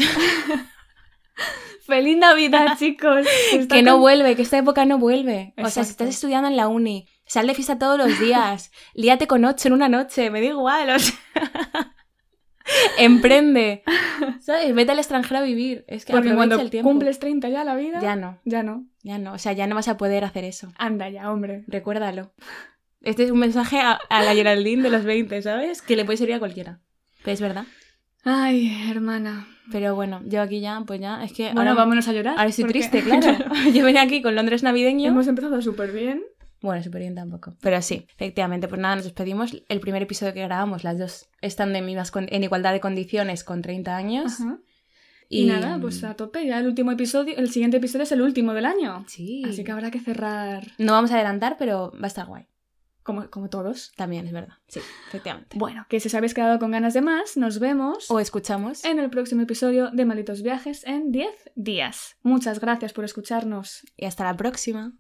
¡Feliz 1.86 2.18
Navidad, 2.18 2.76
chicos! 2.80 3.26
Está 3.54 3.76
que 3.76 3.84
no 3.84 3.94
con- 3.94 4.02
vuelve, 4.02 4.36
que 4.36 4.42
esta 4.42 4.58
época 4.58 4.86
no 4.86 4.98
vuelve. 4.98 5.54
O 5.58 5.70
sea, 5.70 5.84
si 5.84 5.92
estás 5.92 6.10
estudiando 6.10 6.48
en 6.50 6.58
la 6.58 6.68
uni, 6.68 7.08
sal 7.26 7.48
de 7.48 7.54
fiesta 7.54 7.78
todos 7.78 7.98
los 7.98 8.20
días, 8.20 8.72
líate 8.94 9.28
con 9.28 9.46
ocho 9.46 9.68
en 9.68 9.74
una 9.74 9.90
noche, 9.90 10.30
me 10.32 10.42
da 10.42 10.48
igual, 10.48 10.90
o 10.90 11.00
sea... 11.00 11.16
Emprende, 12.98 13.84
¿sabes? 14.42 14.74
Vete 14.74 14.92
al 14.92 14.98
extranjero 14.98 15.40
a 15.40 15.44
vivir. 15.44 15.86
Es 15.88 16.04
que 16.04 16.14
Porque 16.14 16.34
cuando 16.34 16.60
el 16.60 16.72
tiempo. 16.72 16.90
cumples 16.90 17.20
30 17.20 17.50
ya 17.50 17.64
la 17.64 17.76
vida, 17.76 18.00
Ya 18.02 18.16
no, 18.16 18.40
ya 18.44 18.64
no. 18.64 18.88
ya 19.04 19.20
no. 19.20 19.34
O 19.34 19.38
sea, 19.38 19.54
ya 19.54 19.68
no 19.68 19.76
vas 19.76 19.88
a 19.88 19.98
poder 19.98 20.24
hacer 20.24 20.44
eso. 20.46 20.72
Anda 20.78 21.08
ya, 21.10 21.32
hombre. 21.32 21.64
Recuérdalo. 21.68 22.34
Este 23.02 23.24
es 23.24 23.30
un 23.30 23.38
mensaje 23.38 23.80
a, 23.80 24.00
a 24.10 24.24
la 24.24 24.34
Geraldine 24.34 24.82
de 24.82 24.90
los 24.90 25.04
20, 25.04 25.40
¿sabes? 25.44 25.84
Que 25.84 25.96
le 25.96 26.06
puede 26.06 26.18
servir 26.18 26.36
a 26.36 26.40
cualquiera. 26.40 26.80
Pero 27.24 27.34
es 27.34 27.42
verdad. 27.42 27.66
Ay, 28.24 28.90
hermana. 28.90 29.48
Pero 29.72 29.96
bueno, 29.96 30.22
yo 30.26 30.42
aquí 30.42 30.60
ya, 30.60 30.84
pues 30.86 31.00
ya, 31.00 31.24
es 31.24 31.34
que 31.34 31.46
Bueno, 31.54 31.72
ahora, 31.72 31.74
vámonos 31.74 32.08
a 32.08 32.14
llorar. 32.14 32.36
ahora 32.38 32.50
estoy 32.50 32.66
triste, 32.66 33.02
claro. 33.04 33.38
Yo 33.74 33.84
venía 33.84 34.02
aquí 34.02 34.22
con 34.22 34.36
Londres 34.36 34.64
navideño. 34.64 35.08
Hemos 35.10 35.28
empezado 35.28 35.62
súper 35.62 35.92
bien. 35.92 36.24
Bueno, 36.62 36.82
súper 36.84 37.02
bien 37.02 37.16
tampoco. 37.16 37.56
Pero 37.62 37.82
sí, 37.82 38.06
efectivamente, 38.16 38.68
pues 38.68 38.82
nada, 38.82 38.96
nos 38.96 39.06
despedimos. 39.06 39.62
El 39.70 39.80
primer 39.80 40.02
episodio 40.02 40.34
que 40.34 40.42
grabamos, 40.42 40.84
las 40.84 40.98
dos 40.98 41.30
estando 41.42 41.78
en, 41.78 41.88
en 41.88 42.44
igualdad 42.44 42.74
de 42.74 42.80
condiciones 42.80 43.44
con 43.44 43.62
30 43.62 43.96
años. 43.96 44.40
Ajá. 44.42 44.60
Y, 45.28 45.46
nada, 45.46 45.80
pues 45.80 46.04
a 46.04 46.16
tope. 46.16 46.46
Ya 46.46 46.60
el 46.60 46.68
último 46.68 46.92
episodio, 46.92 47.36
el 47.38 47.50
siguiente 47.50 47.78
episodio 47.78 48.04
es 48.04 48.12
el 48.12 48.22
último 48.22 48.54
del 48.54 48.66
año. 48.66 49.06
Sí. 49.08 49.44
Así 49.48 49.64
que 49.64 49.72
habrá 49.72 49.92
que 49.92 50.00
cerrar 50.00 50.72
No 50.78 50.94
vamos 50.94 51.12
a 51.12 51.16
adelantar, 51.16 51.56
pero 51.58 51.92
va 51.94 52.06
a 52.06 52.08
estar 52.08 52.28
guay. 52.28 52.46
Como, 53.06 53.30
como 53.30 53.50
todos. 53.50 53.94
También 53.96 54.26
es 54.26 54.34
verdad. 54.34 54.56
Sí, 54.68 54.82
efectivamente. 55.08 55.58
Bueno, 55.58 55.86
que 55.88 56.00
si 56.02 56.10
os 56.10 56.16
habéis 56.16 56.34
quedado 56.34 56.60
con 56.60 56.72
ganas 56.72 56.94
de 56.94 57.02
más, 57.02 57.38
nos 57.38 57.60
vemos 57.60 58.10
O 58.12 58.20
escuchamos. 58.20 58.84
en 58.84 59.00
el 59.00 59.10
próximo 59.10 59.44
episodio 59.44 59.92
de 59.92 60.04
Malitos 60.06 60.42
Viajes 60.42 60.84
en 60.86 61.12
10 61.12 61.30
días. 61.56 62.18
Muchas 62.24 62.60
gracias 62.60 62.92
por 62.92 63.06
escucharnos. 63.06 63.84
Y 63.96 64.06
hasta 64.06 64.26
la 64.26 64.36
próxima. 64.36 64.94